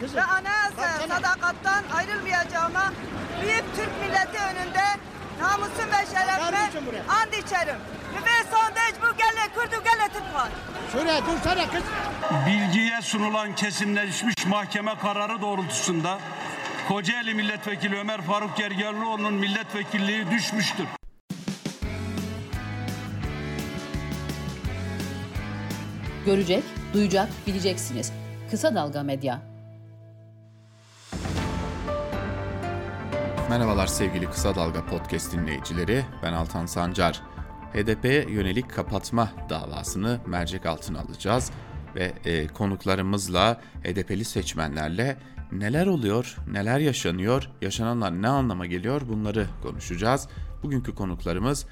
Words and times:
Kızım. 0.00 0.16
ve 0.16 0.22
anayasaya 0.24 0.94
Baksana. 1.00 1.16
sadakattan 1.16 1.84
ayrılmayacağıma 1.96 2.92
büyük 3.42 3.64
Türk 3.76 3.90
milleti 4.00 4.38
önünde 4.38 4.84
namusum 5.40 5.90
ve 5.92 6.06
şerefime 6.12 7.02
and 7.08 7.32
içerim. 7.32 7.76
Ve 8.26 8.44
sondaj 8.50 8.94
bu 9.02 9.16
gelle 9.16 9.54
kurdu 9.54 9.84
gelle 9.84 10.08
Türk 10.12 10.34
var. 10.34 10.48
Şuraya 10.92 11.20
dursana 11.26 11.70
kız. 11.70 11.82
bilgiye 12.46 13.02
sunulan 13.02 13.54
kesinleşmiş 13.54 14.46
mahkeme 14.46 14.94
kararı 14.98 15.40
doğrultusunda 15.40 16.18
Kocaeli 16.88 17.34
Milletvekili 17.34 17.98
Ömer 17.98 18.20
Faruk 18.22 18.56
Gergerlioğlu'nun 18.56 19.34
milletvekilliği 19.34 20.30
düşmüştür. 20.30 20.86
Görecek, 26.26 26.64
duyacak, 26.94 27.28
bileceksiniz. 27.46 28.12
Kısa 28.50 28.74
Dalga 28.74 29.02
Medya. 29.02 29.55
Merhabalar 33.50 33.86
sevgili 33.86 34.30
Kısa 34.30 34.54
Dalga 34.54 34.86
Podcast 34.86 35.32
dinleyicileri. 35.32 36.04
Ben 36.22 36.32
Altan 36.32 36.66
Sancar. 36.66 37.22
HDP'ye 37.72 38.30
yönelik 38.30 38.70
kapatma 38.70 39.32
davasını 39.50 40.20
mercek 40.26 40.66
altına 40.66 41.00
alacağız 41.00 41.50
ve 41.94 42.12
e, 42.24 42.46
konuklarımızla 42.46 43.60
HDP'li 43.84 44.24
seçmenlerle 44.24 45.16
neler 45.52 45.86
oluyor, 45.86 46.36
neler 46.50 46.78
yaşanıyor, 46.78 47.50
yaşananlar 47.62 48.22
ne 48.22 48.28
anlama 48.28 48.66
geliyor 48.66 49.02
bunları 49.08 49.46
konuşacağız. 49.62 50.28
Bugünkü 50.62 50.94
konuklarımız 50.94 51.66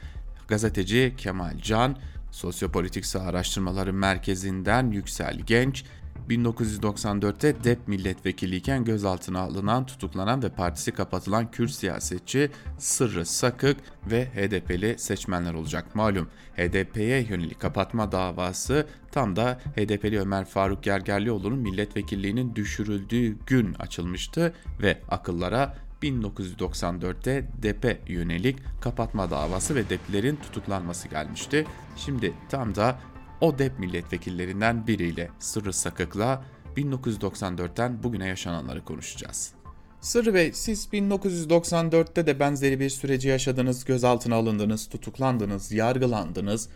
gazeteci 0.48 1.14
Kemal 1.16 1.58
Can, 1.58 1.96
Sosyopolitik 2.30 3.06
Sağ 3.06 3.20
Araştırmaları 3.20 3.92
Merkezi'nden 3.92 4.90
Yüksel 4.90 5.38
Genç, 5.38 5.84
1994'te 6.28 7.64
DEP 7.64 7.88
milletvekiliyken 7.88 8.84
gözaltına 8.84 9.40
alınan, 9.40 9.86
tutuklanan 9.86 10.42
ve 10.42 10.48
partisi 10.48 10.92
kapatılan 10.92 11.50
Kürt 11.50 11.70
siyasetçi 11.70 12.50
Sırrı 12.78 13.26
Sakık 13.26 13.76
ve 14.10 14.26
HDP'li 14.26 14.98
seçmenler 14.98 15.54
olacak. 15.54 15.94
Malum 15.94 16.28
HDP'ye 16.56 17.22
yönelik 17.22 17.60
kapatma 17.60 18.12
davası 18.12 18.86
tam 19.12 19.36
da 19.36 19.60
HDP'li 19.76 20.20
Ömer 20.20 20.44
Faruk 20.44 20.82
Gergerlioğlu'nun 20.82 21.58
milletvekilliğinin 21.58 22.54
düşürüldüğü 22.54 23.36
gün 23.46 23.74
açılmıştı 23.74 24.54
ve 24.82 24.98
akıllara 25.08 25.74
1994'te 26.02 27.44
DEP'e 27.62 28.00
yönelik 28.06 28.58
kapatma 28.80 29.30
davası 29.30 29.74
ve 29.74 29.90
DEP'lerin 29.90 30.36
tutuklanması 30.36 31.08
gelmişti. 31.08 31.66
Şimdi 31.96 32.32
tam 32.48 32.74
da 32.74 32.98
o 33.40 33.58
DEP 33.58 33.78
milletvekillerinden 33.78 34.86
biriyle 34.86 35.30
Sırrı 35.38 35.72
Sakık'la 35.72 36.44
1994'ten 36.76 38.02
bugüne 38.02 38.26
yaşananları 38.26 38.84
konuşacağız. 38.84 39.52
Sırrı 40.00 40.34
Bey, 40.34 40.52
siz 40.52 40.86
1994'te 40.92 42.26
de 42.26 42.40
benzeri 42.40 42.80
bir 42.80 42.90
süreci 42.90 43.28
yaşadınız, 43.28 43.84
gözaltına 43.84 44.34
alındınız, 44.34 44.88
tutuklandınız, 44.88 45.72
yargılandınız, 45.72 46.68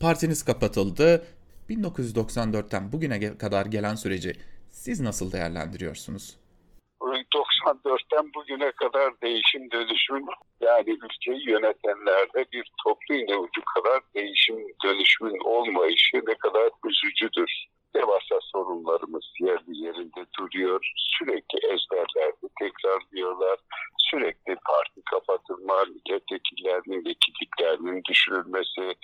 partiniz 0.00 0.42
kapatıldı. 0.42 1.24
1994'ten 1.70 2.92
bugüne 2.92 3.38
kadar 3.38 3.66
gelen 3.66 3.94
süreci 3.94 4.34
siz 4.70 5.00
nasıl 5.00 5.32
değerlendiriyorsunuz? 5.32 6.39
94'ten 7.70 8.30
bugüne 8.34 8.72
kadar 8.72 9.20
değişim 9.22 9.70
dönüşüm 9.70 10.24
yani 10.60 10.90
ülkeyi 10.90 11.50
yönetenlerde 11.50 12.44
bir 12.52 12.70
toplu 12.84 13.14
iğne 13.14 13.36
ucu 13.36 13.62
kadar 13.74 14.00
değişim 14.14 14.56
dönüşümün 14.84 15.38
olmayışı 15.44 16.16
ne 16.26 16.34
kadar 16.34 16.70
üzücüdür. 16.84 17.66
Devasa 17.94 18.38
sorunlarımız 18.40 19.24
yerli 19.40 19.84
yerinde 19.84 20.26
duruyor. 20.38 20.92
Sürekli 20.96 21.58
ezberlerde 21.58 22.46
tekrarlıyorlar. 22.60 23.58
Sürekli 23.98 24.56
parti 24.66 25.00
kapatılma, 25.10 25.84
milletvekillerinin 25.84 27.04
vekilliklerinin 27.04 28.02
düşürülmesi, 28.08 28.94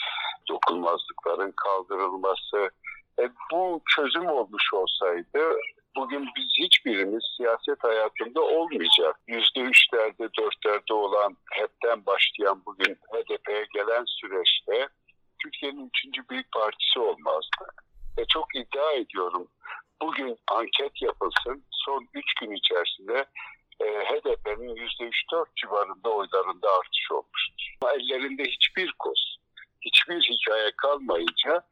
dokunmazlıkların 0.48 1.54
kaldırılması. 1.64 2.70
E, 3.18 3.22
bu 3.52 3.80
çözüm 3.96 4.26
olmuş 4.26 4.64
olsaydı 4.72 5.56
bugün 5.96 6.28
biz 6.36 6.46
hiçbirimiz 6.58 7.24
siyaset 7.36 7.84
hayatında 7.84 8.40
olmayacak. 8.40 9.20
Yüzde 9.28 9.60
üçlerde, 9.60 10.28
dörtlerde 10.38 10.94
olan, 10.94 11.36
hepten 11.52 12.06
başlayan 12.06 12.62
bugün 12.66 12.94
HDP'ye 13.12 13.66
gelen 13.74 14.04
süreçte 14.06 14.88
Türkiye'nin 15.42 15.90
üçüncü 15.94 16.28
büyük 16.28 16.52
partisi 16.52 17.00
olmazdı. 17.00 17.64
Ve 18.18 18.24
çok 18.28 18.46
iddia 18.56 18.92
ediyorum 18.92 19.48
bugün 20.02 20.36
anket 20.52 21.02
yapılsın 21.02 21.64
son 21.70 22.08
üç 22.14 22.34
gün 22.40 22.50
içerisinde 22.50 23.26
e, 23.80 23.84
HDP'nin 23.84 24.76
yüzde 24.76 25.04
üç 25.04 25.22
dört 25.32 25.56
civarında 25.56 26.10
oylarında 26.10 26.68
artış 26.78 27.12
olmuştur. 27.12 27.66
Ellerinde 27.94 28.42
hiçbir 28.44 28.94
koz, 28.98 29.36
hiçbir 29.80 30.20
hikaye 30.20 30.70
kalmayınca 30.76 31.62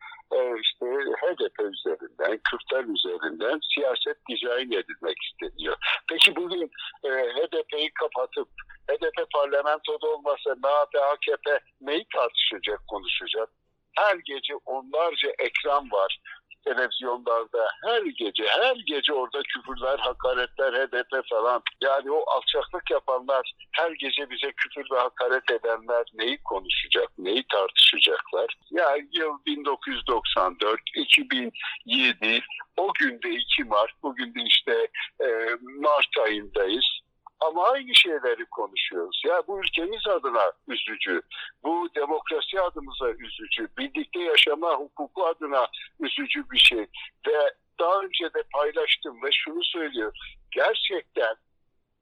işte 0.62 0.86
HDP 1.22 1.60
üzerinden, 1.60 2.40
Kürtler 2.50 2.84
üzerinden 2.84 3.60
siyaset 3.74 4.18
dizayn 4.28 4.72
edilmek 4.72 5.16
isteniyor. 5.22 5.76
Peki 6.08 6.36
bugün 6.36 6.70
e, 7.04 7.08
HDP'yi 7.08 7.90
kapatıp 7.94 8.48
HDP 8.90 9.32
parlamentoda 9.32 10.06
olmasa 10.06 10.54
MHP, 10.54 10.94
AKP 11.12 11.60
neyi 11.80 12.06
tartışacak, 12.14 12.80
konuşacak? 12.88 13.48
Her 13.96 14.16
gece 14.16 14.54
onlarca 14.64 15.30
ekran 15.38 15.90
var 15.90 16.18
televizyonlarda 16.64 17.68
her 17.84 18.02
gece 18.02 18.44
her 18.44 18.76
gece 18.86 19.12
orada 19.12 19.42
küfürler, 19.42 19.98
hakaretler, 19.98 20.72
HDP 20.72 21.28
falan. 21.30 21.62
Yani 21.80 22.10
o 22.10 22.24
alçaklık 22.30 22.90
yapanlar 22.90 23.52
her 23.72 23.90
gece 23.90 24.30
bize 24.30 24.52
küfür 24.52 24.86
ve 24.92 24.98
hakaret 24.98 25.50
edenler 25.50 26.04
neyi 26.14 26.38
konuşacak, 26.42 27.08
neyi 27.18 27.44
tartışacaklar? 27.52 28.56
Ya 28.70 28.96
yıl 29.12 29.38
1994, 29.46 30.80
2007, 30.96 32.42
o 32.76 32.92
günde 33.00 33.30
2 33.30 33.64
Mart, 33.64 33.90
bugün 34.02 34.34
de 34.34 34.40
işte 34.42 34.88
e, 35.20 35.28
Mart 35.60 36.18
ayındayız. 36.26 37.03
Ama 37.48 37.68
aynı 37.68 37.94
şeyleri 37.94 38.44
konuşuyoruz. 38.44 39.22
Ya 39.26 39.42
bu 39.48 39.60
ülkemiz 39.60 40.06
adına 40.06 40.52
üzücü. 40.68 41.22
Bu 41.64 41.88
demokrasi 41.94 42.60
adımıza 42.60 43.10
üzücü. 43.10 43.68
Birlikte 43.78 44.20
yaşama 44.20 44.74
hukuku 44.74 45.26
adına 45.26 45.66
üzücü 46.00 46.50
bir 46.50 46.58
şey. 46.58 46.86
Ve 47.26 47.54
daha 47.80 48.00
önce 48.00 48.24
de 48.34 48.42
paylaştım 48.52 49.22
ve 49.22 49.28
şunu 49.32 49.64
söylüyor. 49.64 50.12
Gerçekten 50.50 51.34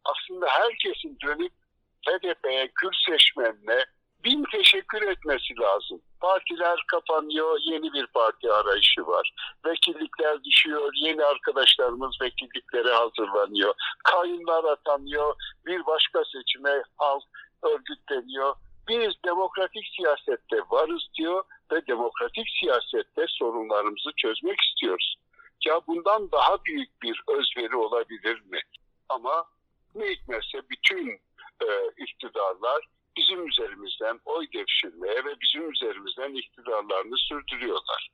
aslında 0.04 0.46
herkesin 0.46 1.18
dönüp 1.22 1.52
HDP'ye, 2.06 2.68
Kürt 2.74 2.96
seçmenine 3.08 3.84
bin 4.24 4.44
teşekkür 4.52 5.02
etmesi 5.02 5.60
lazım. 5.60 6.02
Partiler 6.22 6.84
kapanıyor, 6.86 7.58
yeni 7.62 7.92
bir 7.92 8.06
parti 8.06 8.52
arayışı 8.52 9.06
var. 9.06 9.34
Vekillikler 9.66 10.44
düşüyor, 10.44 10.92
yeni 10.94 11.24
arkadaşlarımız 11.24 12.20
vekilliklere 12.22 12.92
hazırlanıyor. 12.92 13.74
Kayınlar 14.04 14.64
atanıyor, 14.64 15.34
bir 15.66 15.86
başka 15.86 16.22
seçime 16.24 16.82
halk 16.96 17.24
örgütleniyor. 17.62 18.54
Biz 18.88 19.12
demokratik 19.24 19.86
siyasette 19.96 20.56
varız 20.70 21.02
diyor 21.18 21.44
ve 21.72 21.86
demokratik 21.86 22.46
siyasette 22.60 23.26
sorunlarımızı 23.28 24.10
çözmek 24.16 24.60
istiyoruz. 24.60 25.16
Ya 25.66 25.80
bundan 25.86 26.32
daha 26.32 26.64
büyük 26.64 27.02
bir 27.02 27.22
özveri 27.28 27.76
olabilir 27.76 28.42
mi? 28.50 28.60
Ama 29.08 29.44
ne 29.94 30.06
hikmetse 30.06 30.58
bütün 30.70 31.08
e, 31.62 31.68
iktidarlar 31.98 32.88
bizim 33.16 33.48
üzerimizden 33.48 34.20
oy 34.24 34.46
devşirmeye 34.54 35.24
ve 35.24 35.40
bizim 35.40 35.70
üzerimizden 35.70 36.34
iktidarlarını 36.34 37.16
sürdürüyorlar. 37.16 38.10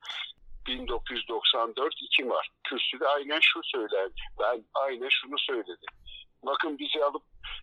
1994 0.66 1.94
2 2.00 2.24
Mart 2.24 2.48
kürsüde 2.64 3.06
aynen 3.08 3.40
şu 3.42 3.60
söylendi. 3.64 4.20
Ben 4.40 4.64
aynen 4.74 5.08
şunu 5.08 5.38
söyledim. 5.38 5.92
Bakın 6.42 6.78
bizi 6.78 7.04
alıp 7.04 7.22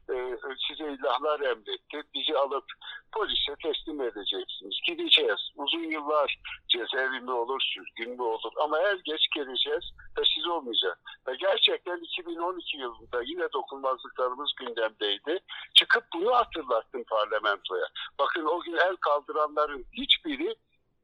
e, 0.09 0.37
size 0.67 0.93
ilahlar 0.93 1.39
emretti. 1.39 2.03
Bizi 2.13 2.37
alıp 2.37 2.65
polise 3.11 3.55
teslim 3.63 4.01
edeceksiniz. 4.01 4.79
Gideceğiz. 4.87 5.49
Uzun 5.55 5.83
yıllar 5.83 6.39
cezaevi 6.67 7.19
mi 7.19 7.31
olur, 7.31 7.61
sürgün 7.61 8.15
mü 8.15 8.21
olur 8.21 8.51
ama 8.63 8.79
er 8.79 8.97
geç 9.05 9.27
geleceğiz 9.35 9.83
ve 10.17 10.21
siz 10.35 10.47
olmayacak. 10.47 10.99
Ve 11.27 11.35
gerçekten 11.35 11.97
2012 11.97 12.77
yılında 12.77 13.21
yine 13.23 13.53
dokunmazlıklarımız 13.53 14.51
gündemdeydi. 14.59 15.39
Çıkıp 15.73 16.03
bunu 16.13 16.35
hatırlattım 16.35 17.03
parlamentoya. 17.03 17.85
Bakın 18.19 18.45
o 18.45 18.59
gün 18.61 18.75
el 18.75 18.95
kaldıranların 18.95 19.85
hiçbiri 19.93 20.55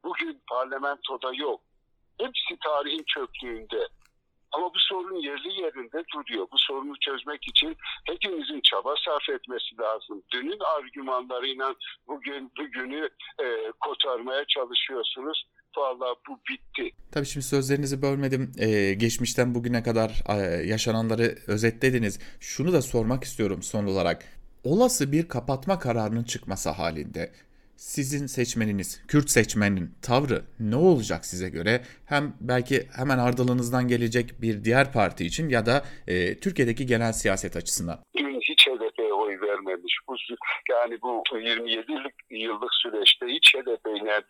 bugün 0.03 0.41
parlamentoda 0.49 1.33
yok. 1.33 1.61
Hepsi 2.17 2.59
tarihin 2.63 3.03
çöplüğünde. 3.07 3.87
Ama 4.51 4.65
bu 4.65 4.79
sorun 4.79 5.15
yerli 5.15 5.61
yerinde 5.61 6.03
duruyor. 6.13 6.47
Bu 6.51 6.57
sorunu 6.57 6.93
çözmek 6.99 7.47
için 7.47 7.77
hepimizin 8.05 8.61
çaba 8.63 8.95
sarf 9.05 9.29
etmesi 9.29 9.77
lazım. 9.79 10.23
Dünün 10.33 10.59
argümanlarıyla 10.77 11.75
bugün 12.07 12.51
bugünü 12.57 13.09
e, 13.43 13.71
kotarmaya 13.79 14.45
çalışıyorsunuz. 14.45 15.45
Valla 15.77 16.15
bu 16.29 16.39
bitti. 16.49 16.95
Tabii 17.11 17.25
şimdi 17.25 17.45
sözlerinizi 17.45 18.01
bölmedim. 18.01 18.51
Ee, 18.59 18.93
geçmişten 18.93 19.55
bugüne 19.55 19.83
kadar 19.83 20.23
e, 20.29 20.33
yaşananları 20.67 21.35
özetlediniz. 21.47 22.19
Şunu 22.39 22.73
da 22.73 22.81
sormak 22.81 23.23
istiyorum 23.23 23.63
son 23.63 23.85
olarak. 23.85 24.25
Olası 24.63 25.11
bir 25.11 25.27
kapatma 25.27 25.79
kararının 25.79 26.23
çıkması 26.23 26.69
halinde 26.69 27.31
sizin 27.81 28.27
seçmeniniz, 28.27 29.07
Kürt 29.07 29.29
seçmenin 29.29 29.95
tavrı 30.01 30.41
ne 30.59 30.75
olacak 30.75 31.25
size 31.25 31.49
göre? 31.49 31.81
Hem 32.05 32.33
belki 32.41 32.87
hemen 32.97 33.17
ardılığınızdan 33.17 33.87
gelecek 33.87 34.41
bir 34.41 34.63
diğer 34.63 34.93
parti 34.93 35.25
için 35.25 35.49
ya 35.49 35.65
da 35.65 35.83
e, 36.07 36.39
Türkiye'deki 36.39 36.85
genel 36.85 37.13
siyaset 37.13 37.55
açısından. 37.55 37.99
Hiç 38.49 38.67
HDP'ye 38.67 39.13
oy 39.13 39.41
vermemiş. 39.41 39.95
Bu, 40.07 40.15
yani 40.69 41.01
bu 41.01 41.23
27 41.35 41.91
yıllık, 41.91 42.13
yıllık 42.29 42.73
süreçte 42.73 43.25
hiç 43.25 43.55
HDP'yle, 43.55 44.21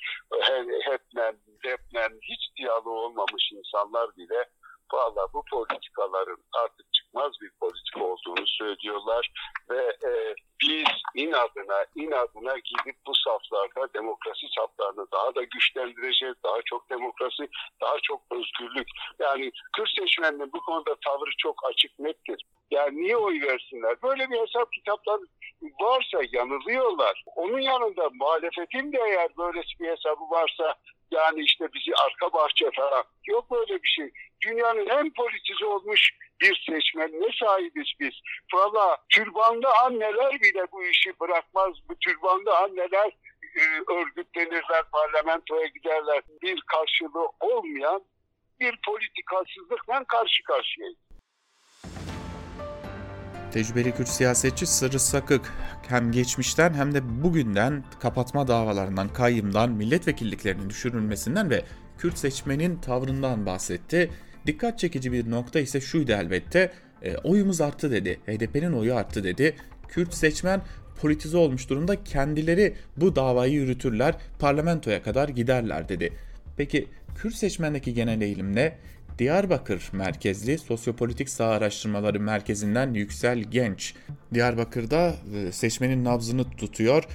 HEP'le, 0.85 1.35
DEP'le 1.63 2.13
hiç 2.21 2.57
diyalog 2.57 2.87
olmamış 2.87 3.51
insanlar 3.51 4.17
bile 4.17 4.45
valla 4.93 5.27
bu 5.33 5.43
politikaların 5.51 6.37
artık 6.53 6.93
çıkmaz 6.93 7.31
bir 7.41 7.51
politika 7.59 8.03
olduğunu 8.03 8.47
söylüyorlar 8.47 9.31
ve 9.69 9.81
e, 10.07 10.35
biz 10.61 10.85
inadına 11.15 11.85
inadına 11.95 12.55
gidip 12.57 12.95
bu 13.07 13.15
saflarda 13.15 13.93
demokrasi 13.93 14.45
saflarını 14.57 15.07
daha 15.11 15.35
da 15.35 15.43
güçlendireceğiz. 15.43 16.35
Daha 16.43 16.61
çok 16.65 16.89
demokrasi, 16.89 17.49
daha 17.81 17.99
çok 18.03 18.21
özgürlük. 18.31 18.87
Yani 19.19 19.51
Kürt 19.75 19.89
seçmeninin 19.99 20.53
bu 20.53 20.61
konuda 20.61 20.95
tavrı 21.05 21.31
çok 21.37 21.55
açık 21.65 21.99
nettir. 21.99 22.45
Yani 22.71 23.01
niye 23.01 23.17
oy 23.17 23.41
versinler? 23.41 24.01
Böyle 24.03 24.29
bir 24.29 24.39
hesap 24.39 24.71
kitaplar 24.73 25.19
varsa 25.81 26.17
yanılıyorlar. 26.31 27.23
Onun 27.35 27.59
yanında 27.59 28.09
muhalefetin 28.13 28.91
de 28.91 28.97
eğer 29.07 29.29
böylesi 29.37 29.79
bir 29.79 29.89
hesabı 29.89 30.23
varsa 30.29 30.75
yani 31.11 31.41
işte 31.41 31.67
bizi 31.73 31.95
arka 31.95 32.33
bahçe 32.33 32.71
falan 32.75 33.03
yok 33.27 33.51
böyle 33.51 33.83
bir 33.83 33.87
şey. 33.87 34.11
Dünyanın 34.45 34.85
en 34.85 35.13
politize 35.13 35.65
olmuş 35.65 36.11
bir 36.41 36.63
seçmenine 36.69 37.27
sahibiz 37.39 37.87
biz. 37.99 38.13
Valla 38.53 38.97
türbanlı 39.09 39.67
anneler 39.83 40.41
bile 40.41 40.65
bu 40.71 40.83
işi 40.83 41.19
bırakmaz. 41.19 41.73
Bu 41.89 41.95
türbanlı 41.95 42.57
anneler 42.57 43.11
e, 43.59 43.93
örgütlenirler, 43.93 44.83
parlamentoya 44.91 45.67
giderler. 45.67 46.21
Bir 46.41 46.61
karşılığı 46.61 47.27
olmayan 47.39 48.03
bir 48.59 48.79
politikasızlıkla 48.85 50.03
karşı 50.03 50.43
karşıyayız. 50.43 50.97
Tecrübeli 53.51 53.91
Kürt 53.91 54.07
siyasetçi 54.07 54.65
Sırrı 54.65 54.99
Sakık 54.99 55.53
hem 55.87 56.11
geçmişten 56.11 56.73
hem 56.73 56.93
de 56.93 57.23
bugünden 57.23 57.83
kapatma 57.99 58.47
davalarından, 58.47 59.13
kayyımdan, 59.13 59.71
milletvekilliklerinin 59.71 60.69
düşürülmesinden 60.69 61.49
ve 61.49 61.63
Kürt 61.97 62.17
seçmenin 62.17 62.77
tavrından 62.77 63.45
bahsetti. 63.45 64.09
Dikkat 64.47 64.79
çekici 64.79 65.11
bir 65.11 65.31
nokta 65.31 65.59
ise 65.59 65.81
şuydu 65.81 66.11
elbette. 66.11 66.71
E, 67.01 67.17
oyumuz 67.17 67.61
arttı 67.61 67.91
dedi. 67.91 68.19
HDP'nin 68.25 68.73
oyu 68.73 68.95
arttı 68.95 69.23
dedi. 69.23 69.55
Kürt 69.87 70.13
seçmen 70.13 70.61
politize 71.01 71.37
olmuş 71.37 71.69
durumda 71.69 72.03
kendileri 72.03 72.75
bu 72.97 73.15
davayı 73.15 73.53
yürütürler, 73.53 74.15
parlamentoya 74.39 75.03
kadar 75.03 75.29
giderler 75.29 75.89
dedi. 75.89 76.13
Peki 76.57 76.87
Kürt 77.15 77.35
seçmendeki 77.35 77.93
genel 77.93 78.21
eğilim 78.21 78.55
ne? 78.55 78.77
Diyarbakır 79.19 79.89
merkezli 79.93 80.57
Sosyopolitik 80.57 81.29
Sağ 81.29 81.45
Araştırmaları 81.45 82.19
Merkezi'nden 82.19 82.93
Yüksel 82.93 83.39
Genç. 83.39 83.95
Diyarbakır'da 84.33 85.15
e, 85.35 85.51
seçmenin 85.51 86.03
nabzını 86.03 86.43
tutuyor. 86.51 87.07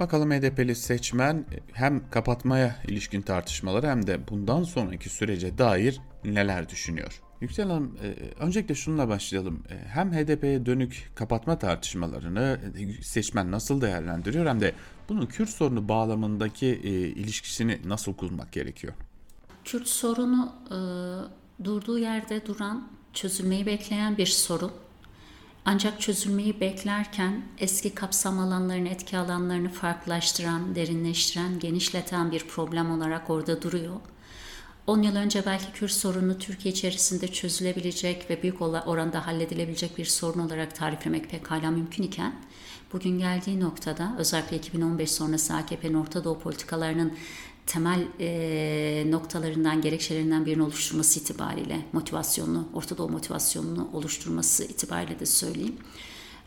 Bakalım 0.00 0.30
HDP'li 0.30 0.74
seçmen 0.74 1.44
hem 1.72 2.10
kapatmaya 2.10 2.76
ilişkin 2.88 3.22
tartışmaları 3.22 3.88
hem 3.88 4.06
de 4.06 4.28
bundan 4.28 4.62
sonraki 4.62 5.08
sürece 5.08 5.58
dair 5.58 6.00
neler 6.24 6.68
düşünüyor? 6.68 7.20
Yüksel 7.40 7.68
Hanım, 7.68 7.96
e, 8.02 8.14
öncelikle 8.42 8.74
şununla 8.74 9.08
başlayalım. 9.08 9.62
E, 9.70 9.88
hem 9.88 10.12
HDP'ye 10.12 10.66
dönük 10.66 11.10
kapatma 11.14 11.58
tartışmalarını 11.58 12.60
seçmen 13.02 13.50
nasıl 13.50 13.80
değerlendiriyor 13.80 14.46
hem 14.46 14.60
de 14.60 14.72
bunun 15.08 15.26
Kürt 15.26 15.50
sorunu 15.50 15.88
bağlamındaki 15.88 16.66
ilişkisini 17.16 17.78
nasıl 17.84 18.14
kurmak 18.14 18.52
gerekiyor? 18.52 18.92
Kürt 19.64 19.88
sorunu 19.88 20.52
durduğu 21.64 21.98
yerde 21.98 22.46
duran, 22.46 22.88
çözülmeyi 23.12 23.66
bekleyen 23.66 24.16
bir 24.16 24.26
sorun. 24.26 24.72
Ancak 25.64 26.00
çözülmeyi 26.00 26.60
beklerken 26.60 27.42
eski 27.58 27.94
kapsam 27.94 28.38
alanlarını, 28.38 28.88
etki 28.88 29.18
alanlarını 29.18 29.68
farklılaştıran, 29.68 30.74
derinleştiren, 30.74 31.58
genişleten 31.58 32.32
bir 32.32 32.46
problem 32.46 32.90
olarak 32.90 33.30
orada 33.30 33.62
duruyor. 33.62 33.96
10 34.86 35.02
yıl 35.02 35.16
önce 35.16 35.46
belki 35.46 35.72
Kürt 35.72 35.90
sorunu 35.90 36.38
Türkiye 36.38 36.74
içerisinde 36.74 37.28
çözülebilecek 37.28 38.30
ve 38.30 38.42
büyük 38.42 38.62
oranda 38.62 39.26
halledilebilecek 39.26 39.98
bir 39.98 40.04
sorun 40.04 40.40
olarak 40.40 40.76
tariflemek 40.76 41.30
pek 41.30 41.50
hala 41.50 41.70
mümkün 41.70 42.02
iken, 42.02 42.34
bugün 42.92 43.18
geldiği 43.18 43.60
noktada 43.60 44.14
özellikle 44.18 44.56
2015 44.56 45.10
sonrası 45.10 45.54
AKP'nin 45.54 45.94
Orta 45.94 46.24
Doğu 46.24 46.38
politikalarının 46.38 47.12
temel 47.66 48.06
e, 48.20 49.10
noktalarından, 49.10 49.80
gerekçelerinden 49.80 50.46
birini 50.46 50.62
oluşturması 50.62 51.20
itibariyle 51.20 51.86
motivasyonunu, 51.92 52.68
Orta 52.74 52.98
Doğu 52.98 53.08
motivasyonunu 53.08 53.88
oluşturması 53.92 54.64
itibariyle 54.64 55.20
de 55.20 55.26
söyleyeyim. 55.26 55.76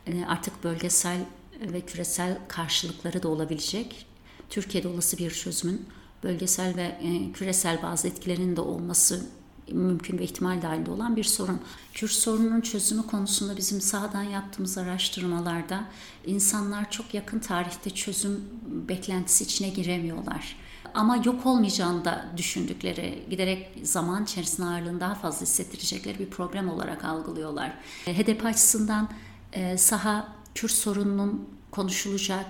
E, 0.08 0.26
artık 0.26 0.64
bölgesel 0.64 1.18
ve 1.62 1.82
küresel 1.82 2.38
karşılıkları 2.48 3.24
da 3.24 3.28
olabilecek. 3.28 4.06
Türkiye'de 4.50 4.88
olası 4.88 5.18
bir 5.18 5.32
çözümün 5.32 5.86
bölgesel 6.24 6.76
ve 6.76 6.98
e, 7.02 7.32
küresel 7.32 7.84
bazı 7.84 8.08
etkilerinin 8.08 8.56
de 8.56 8.62
olması 8.62 9.26
mümkün 9.72 10.18
ve 10.18 10.24
ihtimal 10.24 10.62
dahilinde 10.62 10.92
olan 10.92 11.16
bir 11.16 11.24
sorun. 11.24 11.62
Kürt 11.94 12.12
sorununun 12.12 12.62
çözümü 12.62 13.08
konusunda 13.08 13.58
bizim 13.58 13.82
sahadan 13.82 14.24
yaptığımız 14.24 14.78
araştırmalarda 14.78 15.84
insanlar 16.26 16.92
çok 16.92 17.14
yakın 17.14 17.40
tarihte 17.40 17.90
çözüm 17.90 18.42
beklentisi 18.90 19.44
içine 19.44 19.70
giremiyorlar 19.70 20.63
ama 20.94 21.18
yok 21.26 21.46
olmayacağını 21.46 22.06
da 22.06 22.26
düşündükleri, 22.38 23.24
giderek 23.30 23.70
zaman 23.84 24.24
içerisinde 24.24 24.68
ağırlığını 24.68 25.00
daha 25.00 25.16
fazla 25.16 25.42
hissettirecekleri 25.42 26.20
bir 26.20 26.30
problem 26.30 26.70
olarak 26.70 27.06
algılıyorlar. 27.06 27.74
E, 28.08 28.18
HDP 28.18 28.46
açısından 28.46 29.10
e, 29.54 29.78
saha 29.78 30.28
Kürt 30.56 30.72
sorununun 30.72 31.50
konuşulacak, 31.72 32.46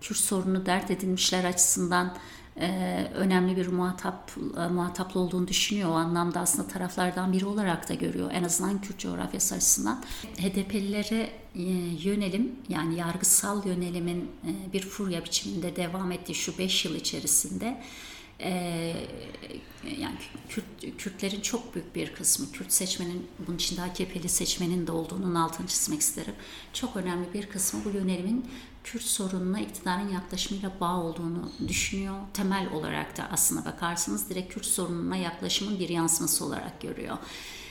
Kürt 0.00 0.18
sorunu 0.18 0.66
dert 0.66 0.90
edinmişler 0.90 1.44
açısından 1.44 2.16
önemli 3.14 3.56
bir 3.56 3.66
muhatap 3.66 4.30
e, 4.56 4.68
muhataplı 4.68 5.20
olduğunu 5.20 5.48
düşünüyor. 5.48 5.90
O 5.90 5.92
anlamda 5.92 6.40
aslında 6.40 6.68
taraflardan 6.68 7.32
biri 7.32 7.46
olarak 7.46 7.88
da 7.88 7.94
görüyor. 7.94 8.30
En 8.32 8.44
azından 8.44 8.80
Kürt 8.80 8.98
coğrafyası 8.98 9.54
açısından. 9.54 10.04
HDP'lilere 10.38 11.30
e, 11.54 11.62
yönelim 12.02 12.54
yani 12.68 12.98
yargısal 12.98 13.66
yönelimin 13.66 14.30
e, 14.46 14.72
bir 14.72 14.82
furya 14.82 15.24
biçiminde 15.24 15.76
devam 15.76 16.12
ettiği 16.12 16.34
şu 16.34 16.58
5 16.58 16.84
yıl 16.84 16.94
içerisinde 16.94 17.82
e, 18.40 18.50
yani 19.98 20.14
Kürt, 20.48 20.64
Kürtlerin 20.98 21.40
çok 21.40 21.74
büyük 21.74 21.94
bir 21.94 22.14
kısmı, 22.14 22.52
Kürt 22.52 22.72
seçmenin, 22.72 23.26
bunun 23.46 23.56
içinde 23.56 23.82
AKP'li 23.82 24.28
seçmenin 24.28 24.86
de 24.86 24.92
olduğunun 24.92 25.34
altını 25.34 25.66
çizmek 25.66 26.00
isterim. 26.00 26.34
Çok 26.72 26.96
önemli 26.96 27.34
bir 27.34 27.46
kısmı 27.46 27.84
bu 27.84 27.90
yönelimin 27.90 28.46
Kürt 28.86 29.02
sorununa 29.02 29.60
iktidarın 29.60 30.08
yaklaşımıyla 30.08 30.72
bağ 30.80 31.00
olduğunu 31.00 31.50
düşünüyor. 31.68 32.14
Temel 32.34 32.72
olarak 32.72 33.16
da 33.16 33.28
aslına 33.32 33.64
bakarsanız 33.64 34.30
direkt 34.30 34.54
Kürt 34.54 34.66
sorununa 34.66 35.16
yaklaşımın 35.16 35.78
bir 35.78 35.88
yansıması 35.88 36.44
olarak 36.44 36.80
görüyor. 36.80 37.16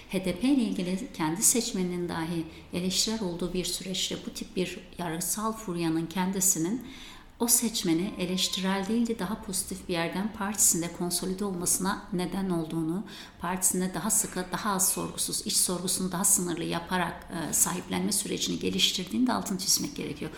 HDP 0.09 0.43
ile 0.43 0.63
ilgili 0.63 1.09
kendi 1.13 1.43
seçmeninin 1.43 2.09
dahi 2.09 2.45
eleştirel 2.73 3.23
olduğu 3.23 3.53
bir 3.53 3.65
süreçte 3.65 4.17
bu 4.25 4.29
tip 4.29 4.55
bir 4.55 4.79
yargısal 4.97 5.53
furyanın 5.53 6.05
kendisinin 6.05 6.87
o 7.39 7.47
seçmeni 7.47 8.13
eleştirel 8.19 8.85
değil 8.87 9.07
de 9.07 9.19
daha 9.19 9.41
pozitif 9.41 9.89
bir 9.89 9.93
yerden 9.93 10.33
partisinde 10.33 10.93
konsolide 10.93 11.45
olmasına 11.45 12.01
neden 12.13 12.49
olduğunu, 12.49 13.03
partisinde 13.39 13.93
daha 13.93 14.11
sıkı, 14.11 14.45
daha 14.51 14.71
az 14.71 14.89
sorgusuz, 14.89 15.41
iç 15.45 15.55
sorgusunu 15.57 16.11
daha 16.11 16.23
sınırlı 16.23 16.63
yaparak 16.63 17.27
e, 17.49 17.53
sahiplenme 17.53 18.11
sürecini 18.11 18.59
geliştirdiğini 18.59 19.27
de 19.27 19.33
altını 19.33 19.57
çizmek 19.57 19.95
gerekiyor. 19.95 20.31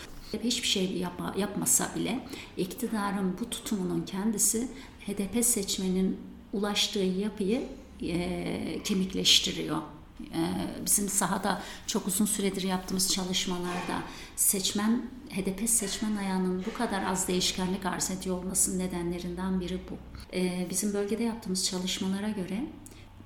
Hiçbir 0.44 0.68
şey 0.68 0.98
yapma, 0.98 1.36
yapmasa 1.38 1.92
bile 1.96 2.20
iktidarın 2.58 3.38
bu 3.42 3.50
tutumunun 3.50 4.06
kendisi 4.06 4.68
HDP 5.08 5.46
seçmenin 5.46 6.18
ulaştığı 6.54 7.00
yapıyı 7.00 7.64
e, 8.02 8.84
kemikleştiriyor. 8.84 9.78
E, 10.22 10.42
bizim 10.86 11.10
sahada 11.10 11.62
çok 11.88 12.08
uzun 12.08 12.26
süredir 12.26 12.64
yaptığımız 12.64 13.14
çalışmalarda 13.14 14.04
seçmen 14.36 15.02
HDP 15.30 15.70
seçmen 15.70 16.16
ayağının 16.16 16.64
bu 16.66 16.74
kadar 16.78 17.04
az 17.04 17.28
değişkenlik 17.28 17.86
arz 17.86 18.12
ediyor 18.12 18.38
olmasının 18.38 18.80
nedenlerinden 18.80 19.60
biri 19.60 19.80
bu. 19.92 19.98
E, 20.38 20.68
bizim 20.70 20.94
bölgede 20.94 21.24
yaptığımız 21.24 21.66
çalışmalara 21.66 22.30
göre 22.30 22.64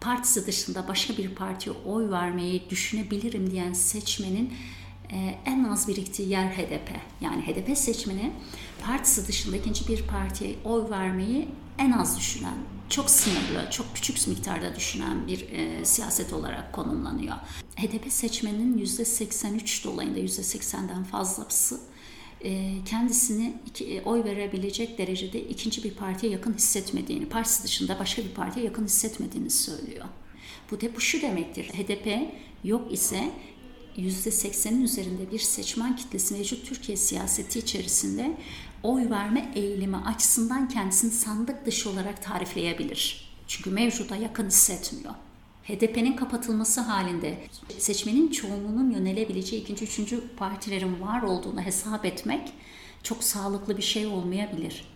partisi 0.01 0.48
dışında 0.48 0.88
başka 0.88 1.17
bir 1.17 1.36
partiye 1.36 1.75
oy 1.86 2.10
vermeyi 2.10 2.70
düşünebilirim 2.70 3.51
diyen 3.51 3.74
seçmenin 3.74 4.53
en 5.46 5.63
az 5.63 5.88
biriktiği 5.88 6.30
yer 6.30 6.48
HDP. 6.48 6.89
Yani 7.22 7.41
HDP 7.41 7.77
seçmeni 7.77 8.32
partisi 8.86 9.27
dışında 9.27 9.58
ikinci 9.58 9.88
bir 9.88 10.01
partiye 10.08 10.56
oy 10.65 10.89
vermeyi 10.89 11.48
en 11.77 11.91
az 11.91 12.18
düşünen 12.18 12.56
çok 12.91 13.10
sınırlı, 13.10 13.72
çok 13.72 13.96
küçük 13.96 14.27
miktarda 14.27 14.75
düşünen 14.75 15.27
bir 15.27 15.50
e, 15.51 15.86
siyaset 15.86 16.34
olarak 16.34 16.74
konumlanıyor. 16.74 17.36
HDP 17.75 18.12
seçmeninin 18.12 18.86
%83 18.86 19.84
dolayında 19.84 20.20
%80'den 20.20 21.03
fazlası 21.03 21.80
e, 22.44 22.72
kendisini 22.86 23.53
iki, 23.68 23.86
e, 23.86 24.01
oy 24.01 24.24
verebilecek 24.24 24.98
derecede 24.98 25.41
ikinci 25.41 25.84
bir 25.84 25.91
partiye 25.91 26.32
yakın 26.32 26.53
hissetmediğini, 26.53 27.25
partisi 27.25 27.63
dışında 27.63 28.00
başka 28.00 28.22
bir 28.22 28.32
partiye 28.32 28.65
yakın 28.65 28.86
hissetmediğini 28.86 29.50
söylüyor. 29.50 30.06
Bu 30.72 30.82
da 30.82 30.96
bu 30.96 31.01
şu 31.01 31.22
demektir. 31.22 31.65
HDP 31.65 32.34
yok 32.63 32.94
ise 32.94 33.32
%80'in 33.98 34.81
üzerinde 34.81 35.31
bir 35.31 35.39
seçmen 35.39 35.95
kitlesi 35.95 36.33
mevcut 36.33 36.65
Türkiye 36.65 36.98
siyaseti 36.98 37.60
içerisinde 37.60 38.38
oy 38.83 39.10
verme 39.10 39.51
eğilimi 39.55 39.98
açısından 39.98 40.67
kendisini 40.67 41.12
sandık 41.12 41.65
dışı 41.65 41.89
olarak 41.89 42.24
tarifleyebilir. 42.24 43.31
Çünkü 43.48 43.69
mevcuda 43.69 44.15
yakın 44.15 44.48
hissetmiyor. 44.48 45.13
HDP'nin 45.63 46.15
kapatılması 46.15 46.81
halinde 46.81 47.38
seçmenin 47.77 48.31
çoğunluğunun 48.31 48.91
yönelebileceği 48.91 49.62
ikinci, 49.62 49.86
üçüncü 49.86 50.27
partilerin 50.38 51.01
var 51.01 51.21
olduğunu 51.21 51.62
hesap 51.62 52.05
etmek 52.05 52.53
çok 53.03 53.24
sağlıklı 53.24 53.77
bir 53.77 53.81
şey 53.81 54.05
olmayabilir. 54.05 54.90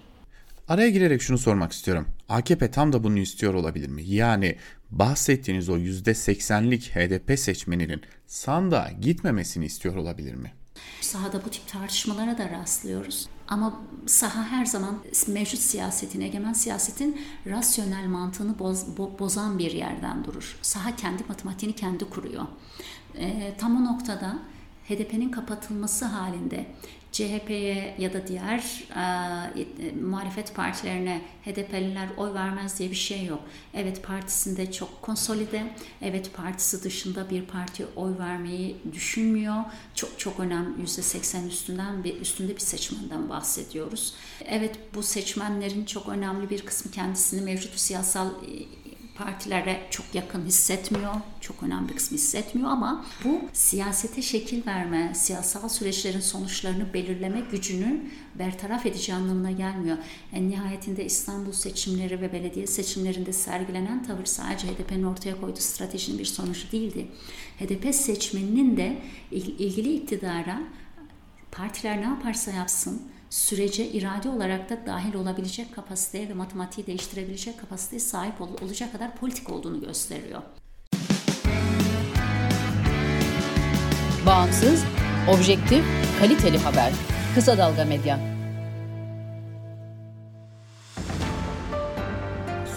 Araya 0.67 0.89
girerek 0.89 1.22
şunu 1.22 1.38
sormak 1.38 1.72
istiyorum. 1.72 2.07
AKP 2.29 2.72
tam 2.72 2.93
da 2.93 3.03
bunu 3.03 3.19
istiyor 3.19 3.53
olabilir 3.53 3.89
mi? 3.89 4.03
Yani 4.05 4.55
bahsettiğiniz 4.91 5.69
o 5.69 5.77
%80'lik 5.77 6.95
HDP 6.95 7.39
seçmeninin 7.39 8.01
sandığa 8.27 8.91
gitmemesini 8.91 9.65
istiyor 9.65 9.95
olabilir 9.95 10.34
mi? 10.34 10.53
Sahada 11.01 11.45
bu 11.45 11.50
tip 11.50 11.67
tartışmalara 11.67 12.38
da 12.38 12.50
rastlıyoruz. 12.50 13.27
Ama 13.48 13.81
saha 14.05 14.43
her 14.43 14.65
zaman 14.65 15.00
mevcut 15.27 15.60
siyasetin, 15.60 16.22
egemen 16.22 16.53
siyasetin 16.53 17.22
rasyonel 17.48 18.05
mantığını 18.07 18.60
boz, 18.60 18.98
bo, 18.98 19.19
bozan 19.19 19.60
bir 19.60 19.72
yerden 19.72 20.24
durur. 20.24 20.57
Saha 20.62 20.95
kendi 20.95 21.24
matematiğini 21.27 21.75
kendi 21.75 22.05
kuruyor. 22.05 22.45
E, 23.15 23.53
tam 23.57 23.75
o 23.77 23.93
noktada 23.93 24.39
HDP'nin 24.89 25.29
kapatılması 25.29 26.05
halinde 26.05 26.65
CHP'ye 27.15 27.95
ya 27.98 28.13
da 28.13 28.27
diğer 28.27 28.84
e, 28.95 29.91
muhalefet 30.01 30.55
partilerine 30.55 31.22
HDP'liler 31.45 32.10
oy 32.17 32.34
vermez 32.34 32.79
diye 32.79 32.91
bir 32.91 32.95
şey 32.95 33.25
yok. 33.25 33.39
Evet 33.74 34.03
partisinde 34.03 34.72
çok 34.72 35.01
konsolide, 35.01 35.63
evet 36.01 36.34
partisi 36.34 36.84
dışında 36.84 37.29
bir 37.29 37.45
parti 37.45 37.86
oy 37.95 38.17
vermeyi 38.17 38.75
düşünmüyor. 38.91 39.63
Çok 39.95 40.19
çok 40.19 40.39
önemli 40.39 40.84
%80 40.84 41.48
üstünden 41.48 42.03
bir 42.03 42.22
üstünde 42.22 42.55
bir 42.55 42.62
seçmenden 42.62 43.29
bahsediyoruz. 43.29 44.13
Evet 44.45 44.79
bu 44.95 45.03
seçmenlerin 45.03 45.86
çok 45.86 46.10
önemli 46.10 46.50
bir 46.50 46.65
kısmı 46.65 46.91
kendisini 46.91 47.41
mevcut 47.41 47.79
siyasal 47.79 48.29
partilere 49.15 49.88
çok 49.89 50.05
yakın 50.13 50.45
hissetmiyor. 50.45 51.13
Çok 51.41 51.63
önemli 51.63 51.89
bir 51.89 51.95
kısmı 51.95 52.17
hissetmiyor 52.17 52.69
ama 52.69 53.05
bu 53.24 53.41
siyasete 53.53 54.22
şekil 54.22 54.65
verme, 54.65 55.12
siyasal 55.15 55.69
süreçlerin 55.69 56.19
sonuçlarını 56.19 56.93
belirleme 56.93 57.41
gücünün 57.51 58.13
bertaraf 58.39 58.86
edici 58.86 59.13
anlamına 59.13 59.51
gelmiyor. 59.51 59.98
En 60.34 60.50
nihayetinde 60.50 61.05
İstanbul 61.05 61.51
seçimleri 61.51 62.22
ve 62.22 62.34
belediye 62.34 62.67
seçimlerinde 62.67 63.34
sergilenen 63.34 64.03
tavır 64.03 64.25
sadece 64.25 64.67
HDP'nin 64.67 65.03
ortaya 65.03 65.41
koyduğu 65.41 65.60
stratejinin 65.60 66.19
bir 66.19 66.25
sonucu 66.25 66.72
değildi. 66.72 67.07
HDP 67.60 67.95
seçmeninin 67.95 68.77
de 68.77 69.01
ilgili 69.31 69.93
iktidara 69.93 70.62
partiler 71.51 71.98
ne 71.98 72.05
yaparsa 72.05 72.51
yapsın 72.51 73.01
sürece 73.35 73.87
irade 73.87 74.29
olarak 74.29 74.69
da 74.69 74.85
dahil 74.85 75.13
olabilecek 75.13 75.75
kapasiteye 75.75 76.29
ve 76.29 76.33
matematiği 76.33 76.87
değiştirebilecek 76.87 77.59
kapasiteye 77.59 77.99
sahip 77.99 78.41
ol- 78.41 78.57
olacak 78.65 78.91
kadar 78.91 79.15
politik 79.15 79.49
olduğunu 79.49 79.81
gösteriyor. 79.81 80.41
Bağımsız, 84.25 84.83
objektif, 85.29 85.85
kaliteli 86.19 86.57
haber. 86.57 86.93
Kısa 87.35 87.57
Dalga 87.57 87.85
Medya. 87.85 88.19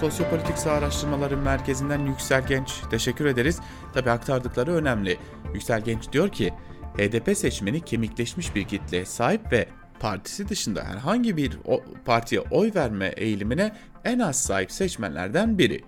Sosyopolitik 0.00 0.58
Sağ 0.58 0.72
Araştırmaları 0.72 1.36
Merkezi'nden 1.36 2.06
Yüksel 2.06 2.46
Genç 2.46 2.80
teşekkür 2.90 3.26
ederiz. 3.26 3.60
Tabi 3.94 4.10
aktardıkları 4.10 4.74
önemli. 4.74 5.18
Yüksel 5.54 5.80
Genç 5.80 6.12
diyor 6.12 6.28
ki 6.28 6.54
HDP 6.96 7.38
seçmeni 7.38 7.80
kemikleşmiş 7.80 8.54
bir 8.54 8.64
kitleye 8.64 9.04
sahip 9.04 9.52
ve 9.52 9.68
partisi 10.00 10.48
dışında 10.48 10.84
herhangi 10.84 11.36
bir 11.36 11.58
partiye 12.04 12.40
oy 12.40 12.72
verme 12.74 13.06
eğilimine 13.06 13.72
en 14.04 14.18
az 14.18 14.40
sahip 14.42 14.72
seçmenlerden 14.72 15.58
biri. 15.58 15.84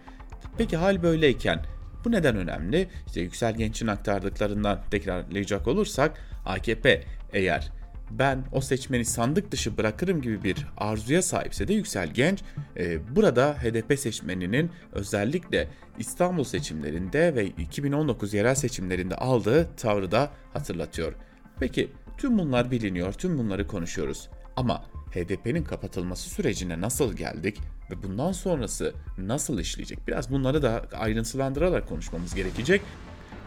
Peki 0.58 0.76
hal 0.76 1.02
böyleyken 1.02 1.64
bu 2.04 2.12
neden 2.12 2.36
önemli? 2.36 2.88
İşte 3.06 3.20
Yüksel 3.20 3.54
Genç'in 3.54 3.86
aktardıklarından 3.86 4.80
tekrarlayacak 4.90 5.68
olursak 5.68 6.18
AKP 6.46 7.04
eğer 7.32 7.72
ben 8.10 8.44
o 8.52 8.60
seçmeni 8.60 9.04
sandık 9.04 9.50
dışı 9.50 9.78
bırakırım 9.78 10.22
gibi 10.22 10.44
bir 10.44 10.66
arzuya 10.76 11.22
sahipse 11.22 11.68
de 11.68 11.74
Yüksel 11.74 12.08
Genç 12.08 12.42
e, 12.76 13.16
burada 13.16 13.52
HDP 13.52 13.98
seçmeninin 13.98 14.70
özellikle 14.92 15.68
İstanbul 15.98 16.44
seçimlerinde 16.44 17.34
ve 17.34 17.46
2019 17.46 18.34
yerel 18.34 18.54
seçimlerinde 18.54 19.14
aldığı 19.14 19.68
tavrı 19.76 20.10
da 20.10 20.30
hatırlatıyor. 20.52 21.12
Peki 21.60 21.92
Tüm 22.20 22.38
bunlar 22.38 22.70
biliniyor, 22.70 23.12
tüm 23.12 23.38
bunları 23.38 23.66
konuşuyoruz. 23.66 24.28
Ama 24.56 24.82
HDP'nin 25.10 25.64
kapatılması 25.64 26.30
sürecine 26.30 26.80
nasıl 26.80 27.12
geldik 27.12 27.58
ve 27.90 28.02
bundan 28.02 28.32
sonrası 28.32 28.94
nasıl 29.18 29.58
işleyecek? 29.58 29.98
Biraz 30.08 30.30
bunları 30.30 30.62
da 30.62 30.82
ayrıntılandırarak 30.98 31.88
konuşmamız 31.88 32.34
gerekecek. 32.34 32.82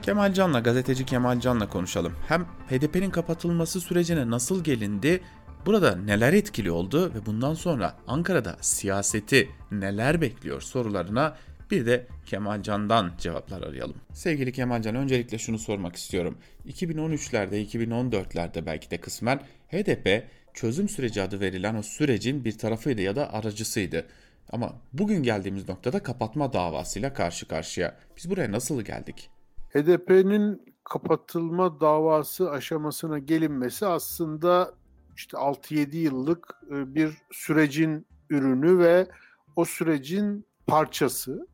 Kemal 0.02 0.34
Can'la, 0.34 0.60
gazeteci 0.60 1.06
Kemal 1.06 1.40
Can'la 1.40 1.70
konuşalım. 1.70 2.14
Hem 2.28 2.44
HDP'nin 2.44 3.10
kapatılması 3.10 3.82
sürecine 3.82 4.30
nasıl 4.30 4.64
gelindi, 4.64 5.22
burada 5.66 5.96
neler 5.96 6.34
etkili 6.34 6.72
oldu 6.72 7.14
ve 7.14 7.26
bundan 7.26 7.54
sonra 7.54 7.96
Ankara'da 8.08 8.58
siyaseti 8.62 9.50
neler 9.72 10.22
bekliyor 10.22 10.62
sorularına 10.62 11.36
bir 11.72 11.86
de 11.86 12.08
Kemalcan'dan 12.26 13.12
cevaplar 13.18 13.62
arayalım. 13.62 13.96
Sevgili 14.14 14.52
Kemalcan 14.52 14.96
öncelikle 14.96 15.38
şunu 15.38 15.60
sormak 15.60 15.96
istiyorum. 15.96 16.38
2013'lerde, 16.68 17.66
2014'lerde 17.66 18.66
belki 18.66 18.92
de 18.92 18.98
kısmen 18.98 19.40
HDP 19.72 20.28
çözüm 20.54 20.90
süreci 20.90 21.22
adı 21.22 21.40
verilen 21.40 21.76
o 21.76 21.82
sürecin 21.82 22.46
bir 22.46 22.58
tarafıydı 22.58 23.02
ya 23.02 23.16
da 23.16 23.34
aracısıydı. 23.34 24.06
Ama 24.52 24.74
bugün 24.94 25.24
geldiğimiz 25.24 25.70
noktada 25.70 26.04
kapatma 26.04 26.54
davasıyla 26.54 27.14
karşı 27.14 27.48
karşıya. 27.48 27.98
Biz 28.18 28.30
buraya 28.30 28.52
nasıl 28.52 28.82
geldik? 28.82 29.30
HDP'nin 29.70 30.76
kapatılma 30.84 31.80
davası 31.82 32.52
aşamasına 32.52 33.20
gelinmesi 33.20 33.86
aslında 33.86 34.74
işte 35.16 35.38
6-7 35.38 35.96
yıllık 35.96 36.56
e, 36.72 36.96
bir 36.96 37.18
sürecin 37.32 38.08
ürünü 38.30 38.80
ve 38.80 39.08
o 39.56 39.66
sürecin 39.66 40.46
parçası. 40.68 41.48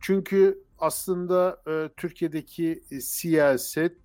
Çünkü 0.00 0.64
aslında 0.78 1.62
e, 1.66 1.88
Türkiye'deki 1.96 2.84
e, 2.90 3.00
siyaset 3.00 3.96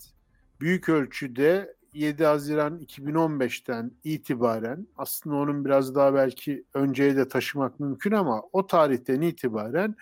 büyük 0.59 0.89
ölçüde 0.89 1.75
7 1.93 2.25
Haziran 2.25 2.79
2015'ten 2.79 3.91
itibaren 4.03 4.87
aslında 4.97 5.35
onun 5.35 5.65
biraz 5.65 5.95
daha 5.95 6.13
belki 6.13 6.65
önceye 6.73 7.15
de 7.15 7.27
taşımak 7.27 7.79
mümkün 7.79 8.11
ama 8.11 8.43
o 8.53 8.67
tarihten 8.67 9.21
itibaren 9.21 9.95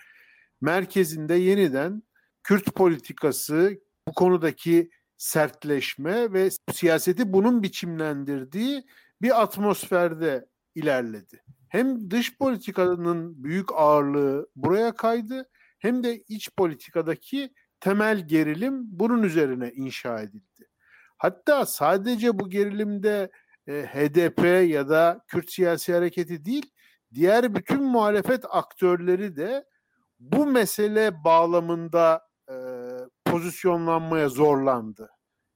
merkezinde 0.60 1.34
yeniden 1.34 2.02
Kürt 2.42 2.74
politikası 2.74 3.80
bu 4.08 4.12
konudaki 4.12 4.90
sertleşme 5.16 6.32
ve 6.32 6.48
siyaseti 6.72 7.32
bunun 7.32 7.62
biçimlendirdiği 7.62 8.84
bir 9.22 9.42
atmosferde 9.42 10.46
ilerledi. 10.74 11.42
Hem 11.68 12.10
dış 12.10 12.38
politikanın 12.38 13.44
büyük 13.44 13.68
ağırlığı 13.72 14.48
buraya 14.56 14.92
kaydı 14.94 15.48
hem 15.84 16.02
de 16.02 16.22
iç 16.28 16.50
politikadaki 16.56 17.54
temel 17.80 18.28
gerilim 18.28 18.82
bunun 18.86 19.22
üzerine 19.22 19.72
inşa 19.72 20.20
edildi. 20.20 20.68
Hatta 21.18 21.66
sadece 21.66 22.38
bu 22.38 22.50
gerilimde 22.50 23.30
e, 23.66 23.72
HDP 23.72 24.70
ya 24.70 24.88
da 24.88 25.24
Kürt 25.26 25.50
siyasi 25.50 25.94
hareketi 25.94 26.44
değil, 26.44 26.72
diğer 27.14 27.54
bütün 27.54 27.82
muhalefet 27.82 28.44
aktörleri 28.50 29.36
de 29.36 29.64
bu 30.20 30.46
mesele 30.46 31.24
bağlamında 31.24 32.28
e, 32.50 32.54
pozisyonlanmaya 33.24 34.28
zorlandı. 34.28 35.10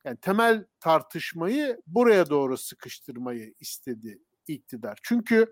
Yani 0.04 0.16
temel 0.16 0.64
tartışmayı 0.80 1.80
buraya 1.86 2.30
doğru 2.30 2.56
sıkıştırmayı 2.56 3.54
istedi 3.60 4.18
iktidar. 4.46 4.98
Çünkü 5.02 5.46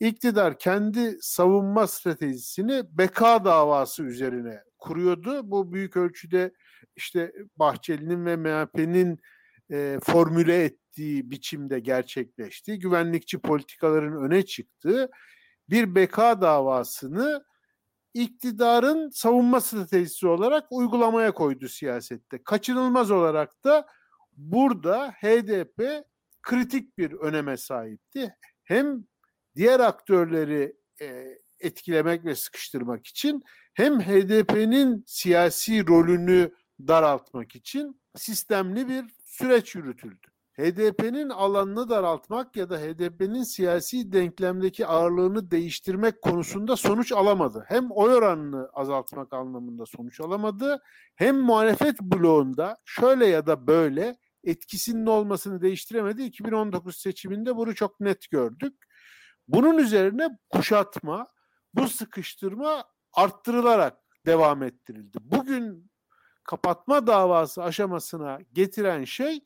iktidar 0.00 0.58
kendi 0.58 1.18
savunma 1.20 1.86
stratejisini 1.86 2.82
beka 2.90 3.44
davası 3.44 4.02
üzerine 4.02 4.62
kuruyordu. 4.78 5.50
Bu 5.50 5.72
büyük 5.72 5.96
ölçüde 5.96 6.52
işte 6.96 7.32
Bahçeli'nin 7.56 8.26
ve 8.26 8.36
MHP'nin 8.36 9.18
e, 9.70 9.98
formüle 10.02 10.64
ettiği 10.64 11.30
biçimde 11.30 11.80
gerçekleşti. 11.80 12.78
Güvenlikçi 12.78 13.38
politikaların 13.38 14.24
öne 14.24 14.46
çıktığı 14.46 15.10
bir 15.70 15.94
beka 15.94 16.40
davasını 16.40 17.44
iktidarın 18.14 19.10
savunma 19.10 19.60
stratejisi 19.60 20.26
olarak 20.26 20.66
uygulamaya 20.70 21.32
koydu 21.32 21.68
siyasette. 21.68 22.42
Kaçınılmaz 22.44 23.10
olarak 23.10 23.64
da 23.64 23.86
burada 24.36 25.10
HDP 25.10 26.04
kritik 26.42 26.98
bir 26.98 27.12
öneme 27.12 27.56
sahipti. 27.56 28.34
Hem 28.64 29.04
diğer 29.56 29.80
aktörleri 29.80 30.76
e, 31.00 31.38
etkilemek 31.60 32.24
ve 32.24 32.34
sıkıştırmak 32.34 33.06
için 33.06 33.42
hem 33.74 34.00
HDP'nin 34.00 35.04
siyasi 35.06 35.86
rolünü 35.86 36.54
daraltmak 36.88 37.54
için 37.54 38.00
sistemli 38.16 38.88
bir 38.88 39.04
süreç 39.24 39.74
yürütüldü. 39.74 40.26
HDP'nin 40.58 41.28
alanını 41.28 41.88
daraltmak 41.88 42.56
ya 42.56 42.70
da 42.70 42.78
HDP'nin 42.78 43.42
siyasi 43.42 44.12
denklemdeki 44.12 44.86
ağırlığını 44.86 45.50
değiştirmek 45.50 46.22
konusunda 46.22 46.76
sonuç 46.76 47.12
alamadı. 47.12 47.64
Hem 47.68 47.90
oy 47.90 48.14
oranını 48.14 48.68
azaltmak 48.72 49.32
anlamında 49.32 49.86
sonuç 49.86 50.20
alamadı, 50.20 50.82
hem 51.16 51.36
muhalefet 51.36 52.00
bloğunda 52.00 52.76
şöyle 52.84 53.26
ya 53.26 53.46
da 53.46 53.66
böyle 53.66 54.16
etkisinin 54.44 55.06
olmasını 55.06 55.62
değiştiremedi. 55.62 56.22
2019 56.22 56.96
seçiminde 56.96 57.56
bunu 57.56 57.74
çok 57.74 58.00
net 58.00 58.30
gördük. 58.30 58.87
Bunun 59.48 59.78
üzerine 59.78 60.28
kuşatma, 60.50 61.26
bu 61.74 61.88
sıkıştırma 61.88 62.84
arttırılarak 63.12 63.96
devam 64.26 64.62
ettirildi. 64.62 65.18
Bugün 65.20 65.90
kapatma 66.44 67.06
davası 67.06 67.62
aşamasına 67.62 68.38
getiren 68.52 69.04
şey 69.04 69.40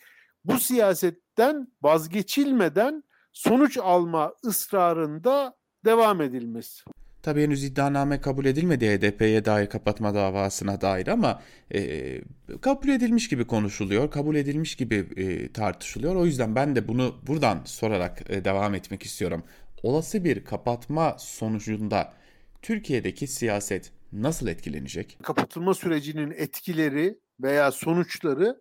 bu 0.44 0.59
siyasetten 0.59 1.68
vazgeçilmeden 1.82 3.04
sonuç 3.32 3.78
alma 3.78 4.35
ısrarında 4.44 5.56
devam 5.85 6.21
edilmesi. 6.21 6.82
Tabii 7.23 7.42
henüz 7.42 7.64
iddianame 7.64 8.21
kabul 8.21 8.44
edilmedi 8.44 8.88
HDP'ye 8.88 9.44
dair 9.44 9.66
kapatma 9.66 10.14
davasına 10.14 10.80
dair 10.80 11.06
ama 11.06 11.42
e, 11.75 12.21
kabul 12.61 12.88
edilmiş 12.88 13.28
gibi 13.28 13.47
konuşuluyor, 13.47 14.11
kabul 14.11 14.37
edilmiş 14.37 14.75
gibi 14.75 14.94
e, 15.16 15.52
tartışılıyor. 15.52 16.14
O 16.14 16.26
yüzden 16.26 16.54
ben 16.54 16.76
de 16.76 16.88
bunu 16.88 17.14
buradan 17.26 17.61
sorarak 17.64 18.30
e, 18.30 18.44
devam 18.44 18.75
etmek 18.75 19.02
istiyorum. 19.02 19.44
Olası 19.82 20.24
bir 20.24 20.44
kapatma 20.44 21.16
sonucunda 21.18 22.14
Türkiye'deki 22.62 23.26
siyaset 23.26 23.92
nasıl 24.12 24.46
etkilenecek? 24.46 25.18
Kapatılma 25.22 25.74
sürecinin 25.74 26.30
etkileri 26.30 27.18
veya 27.40 27.72
sonuçları 27.72 28.60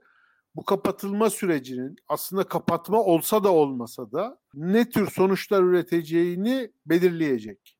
bu 0.56 0.66
kapatılma 0.66 1.30
sürecinin 1.30 1.96
aslında 2.08 2.44
kapatma 2.44 3.04
olsa 3.04 3.44
da 3.44 3.54
olmasa 3.54 4.12
da 4.12 4.40
ne 4.54 4.90
tür 4.90 5.12
sonuçlar 5.12 5.64
üreteceğini 5.64 6.72
belirleyecek. 6.86 7.78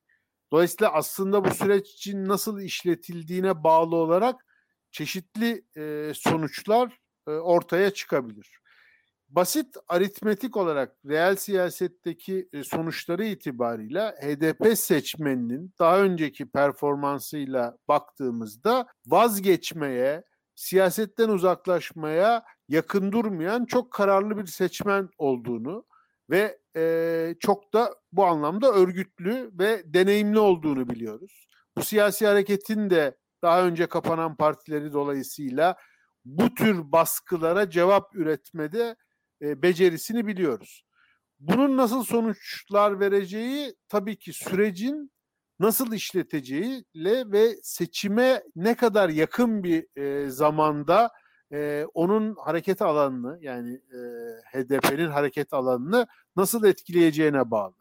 Dolayısıyla 0.52 0.94
aslında 0.94 1.46
bu 1.46 1.50
süreç 1.50 1.90
için 1.90 2.26
nasıl 2.26 2.62
işletildiğine 2.62 3.64
bağlı 3.64 3.96
olarak 3.96 4.46
çeşitli 4.92 5.66
e, 5.78 6.14
sonuçlar 6.16 7.00
e, 7.28 7.32
ortaya 7.32 7.92
çıkabilir. 7.92 8.61
Basit 9.32 9.78
aritmetik 9.88 10.58
olarak 10.58 10.96
reel 11.06 11.36
siyasetteki 11.36 12.50
e, 12.54 12.64
sonuçları 12.64 13.26
itibarıyla 13.26 14.12
HDP 14.12 14.78
seçmeninin 14.78 15.74
daha 15.80 16.00
önceki 16.00 16.50
performansıyla 16.50 17.78
baktığımızda 17.88 18.88
vazgeçmeye, 19.06 20.24
siyasetten 20.56 21.30
uzaklaşmaya 21.30 22.44
yakın 22.68 23.12
durmayan 23.12 23.66
çok 23.66 23.92
kararlı 23.92 24.38
bir 24.38 24.46
seçmen 24.46 25.10
olduğunu 25.18 25.86
ve 26.30 26.60
e, 26.76 27.36
çok 27.40 27.74
da 27.74 27.96
bu 28.12 28.26
anlamda 28.26 28.72
örgütlü 28.72 29.52
ve 29.54 29.94
deneyimli 29.94 30.40
olduğunu 30.40 30.90
biliyoruz. 30.90 31.48
Bu 31.78 31.84
siyasi 31.84 32.28
hareketin 32.28 32.90
de 32.90 33.18
daha 33.42 33.64
önce 33.64 33.86
kapanan 33.86 34.36
partileri 34.36 34.94
dolayısıyla 34.94 35.76
bu 36.26 36.54
tür 36.54 36.92
baskılara 36.92 37.70
cevap 37.70 38.16
üretmede 38.16 38.96
e, 39.42 39.62
becerisini 39.62 40.28
biliyoruz. 40.28 40.84
Bunun 41.40 41.78
nasıl 41.78 42.04
sonuçlar 42.04 43.00
vereceği 43.00 43.76
tabii 43.90 44.20
ki 44.20 44.34
sürecin 44.34 45.12
nasıl 45.60 45.94
işleteceğiyle 45.94 47.32
ve 47.32 47.56
seçime 47.64 48.44
ne 48.56 48.76
kadar 48.76 49.10
yakın 49.10 49.64
bir 49.64 49.98
e, 49.98 50.30
zamanda 50.30 51.12
e, 51.54 51.86
onun 51.94 52.36
hareket 52.36 52.82
alanını 52.82 53.38
yani 53.42 53.74
e, 53.74 54.00
HDP'nin 54.58 55.10
hareket 55.10 55.54
alanını 55.54 56.08
nasıl 56.36 56.64
etkileyeceğine 56.64 57.52
bağlı. 57.52 57.76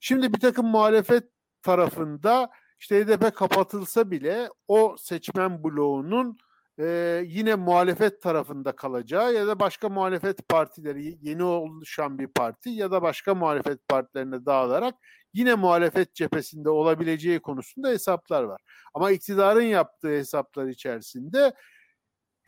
Şimdi 0.00 0.32
bir 0.32 0.40
takım 0.40 0.66
muhalefet 0.66 1.24
tarafında 1.62 2.50
işte 2.80 3.04
HDP 3.04 3.34
kapatılsa 3.34 4.10
bile 4.10 4.48
o 4.68 4.96
seçmen 4.98 5.64
bloğunun 5.64 6.38
e, 6.78 7.22
yine 7.26 7.54
muhalefet 7.54 8.22
tarafında 8.22 8.76
kalacağı 8.76 9.34
ya 9.34 9.46
da 9.46 9.60
başka 9.60 9.88
muhalefet 9.88 10.48
partileri 10.48 11.18
yeni 11.20 11.42
oluşan 11.42 12.18
bir 12.18 12.26
parti 12.26 12.70
ya 12.70 12.90
da 12.90 13.02
başka 13.02 13.34
muhalefet 13.34 13.88
partilerine 13.88 14.46
dağılarak 14.46 14.94
yine 15.34 15.54
muhalefet 15.54 16.14
cephesinde 16.14 16.70
olabileceği 16.70 17.40
konusunda 17.40 17.88
hesaplar 17.88 18.42
var. 18.42 18.60
Ama 18.94 19.10
iktidarın 19.10 19.62
yaptığı 19.62 20.08
hesaplar 20.08 20.66
içerisinde 20.66 21.52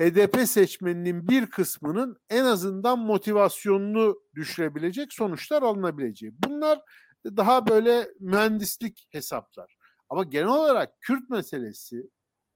HDP 0.01 0.49
seçmeninin 0.49 1.29
bir 1.29 1.47
kısmının 1.47 2.17
en 2.31 2.45
azından 2.45 2.99
motivasyonunu 2.99 4.21
düşürebilecek 4.35 5.13
sonuçlar 5.13 5.63
alınabileceği. 5.63 6.33
Bunlar 6.47 6.81
daha 7.25 7.69
böyle 7.69 8.09
mühendislik 8.21 9.09
hesaplar. 9.11 9.77
Ama 10.09 10.25
genel 10.25 10.49
olarak 10.49 11.01
Kürt 11.01 11.31
meselesi 11.31 12.11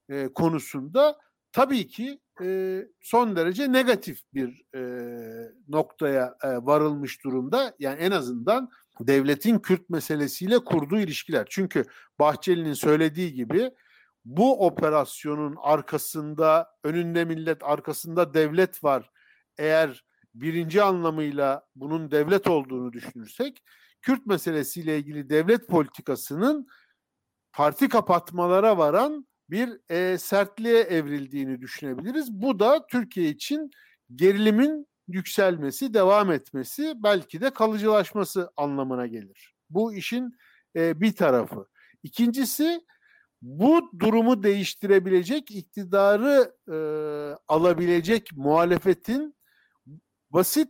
e, 0.08 0.32
konusunda 0.32 1.18
tabii 1.54 1.86
ki 1.88 2.20
e, 2.42 2.80
son 3.02 3.36
derece 3.36 3.72
negatif 3.72 4.20
bir 4.34 4.62
e, 4.74 4.82
noktaya 5.68 6.36
e, 6.42 6.48
varılmış 6.48 7.24
durumda. 7.24 7.74
Yani 7.78 7.98
en 8.00 8.10
azından 8.10 8.70
devletin 9.00 9.58
Kürt 9.58 9.90
meselesiyle 9.90 10.58
kurduğu 10.58 10.98
ilişkiler. 10.98 11.46
Çünkü 11.50 11.84
Bahçeli'nin 12.18 12.74
söylediği 12.74 13.32
gibi 13.32 13.70
bu 14.24 14.66
operasyonun 14.66 15.56
arkasında, 15.62 16.70
önünde 16.84 17.24
millet, 17.24 17.62
arkasında 17.62 18.34
devlet 18.34 18.84
var. 18.84 19.10
Eğer 19.58 20.04
birinci 20.34 20.82
anlamıyla 20.82 21.66
bunun 21.76 22.10
devlet 22.10 22.46
olduğunu 22.46 22.92
düşünürsek, 22.92 23.62
Kürt 24.02 24.26
meselesiyle 24.26 24.98
ilgili 24.98 25.28
devlet 25.28 25.68
politikasının 25.68 26.66
parti 27.52 27.88
kapatmalara 27.88 28.78
varan 28.78 29.26
bir 29.50 29.80
e, 29.90 30.18
sertliğe 30.18 30.80
evrildiğini 30.80 31.60
düşünebiliriz. 31.60 32.32
Bu 32.32 32.58
da 32.58 32.86
Türkiye 32.86 33.28
için 33.28 33.70
gerilimin 34.14 34.86
yükselmesi, 35.08 35.94
devam 35.94 36.32
etmesi, 36.32 36.94
belki 36.96 37.40
de 37.40 37.50
kalıcılaşması 37.50 38.50
anlamına 38.56 39.06
gelir. 39.06 39.54
Bu 39.70 39.94
işin 39.94 40.36
e, 40.76 41.00
bir 41.00 41.12
tarafı. 41.12 41.66
İkincisi 42.02 42.80
bu 43.42 43.90
durumu 43.98 44.42
değiştirebilecek, 44.42 45.50
iktidarı 45.50 46.54
e, 46.68 46.76
alabilecek 47.48 48.28
muhalefetin 48.36 49.34
basit 50.30 50.68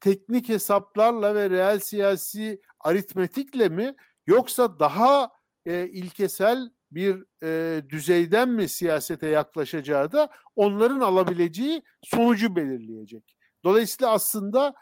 teknik 0.00 0.48
hesaplarla 0.48 1.34
ve 1.34 1.50
reel 1.50 1.78
siyasi 1.78 2.60
aritmetikle 2.80 3.68
mi 3.68 3.94
yoksa 4.26 4.78
daha 4.78 5.30
e, 5.66 5.88
ilkesel 5.88 6.70
bir 6.94 7.24
e, 7.42 7.82
düzeyden 7.88 8.48
mi 8.48 8.68
siyasete 8.68 9.28
yaklaşacağı 9.28 10.12
da 10.12 10.28
onların 10.56 11.00
alabileceği 11.00 11.82
sonucu 12.02 12.56
belirleyecek. 12.56 13.36
Dolayısıyla 13.64 14.12
aslında 14.12 14.74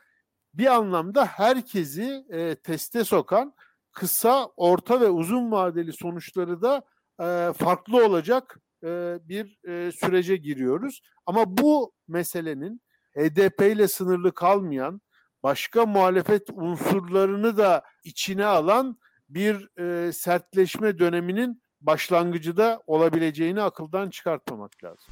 bir 0.54 0.66
anlamda 0.66 1.26
herkesi 1.26 2.24
e, 2.30 2.54
teste 2.54 3.04
sokan 3.04 3.54
kısa, 3.92 4.46
orta 4.56 5.00
ve 5.00 5.08
uzun 5.08 5.50
vadeli 5.50 5.92
sonuçları 5.92 6.62
da 6.62 6.82
e, 7.20 7.52
farklı 7.52 8.04
olacak 8.04 8.60
e, 8.84 9.18
bir 9.22 9.58
e, 9.68 9.92
sürece 9.92 10.36
giriyoruz. 10.36 11.00
Ama 11.26 11.56
bu 11.58 11.92
meselenin 12.08 12.80
HDP 13.16 13.60
ile 13.60 13.88
sınırlı 13.88 14.34
kalmayan 14.34 15.00
başka 15.42 15.86
muhalefet 15.86 16.50
unsurlarını 16.50 17.56
da 17.56 17.82
içine 18.04 18.46
alan 18.46 18.98
bir 19.28 19.78
e, 19.78 20.12
sertleşme 20.12 20.98
döneminin 20.98 21.62
başlangıcı 21.80 22.56
da 22.56 22.82
olabileceğini 22.86 23.62
akıldan 23.62 24.10
çıkartmamak 24.10 24.84
lazım. 24.84 25.06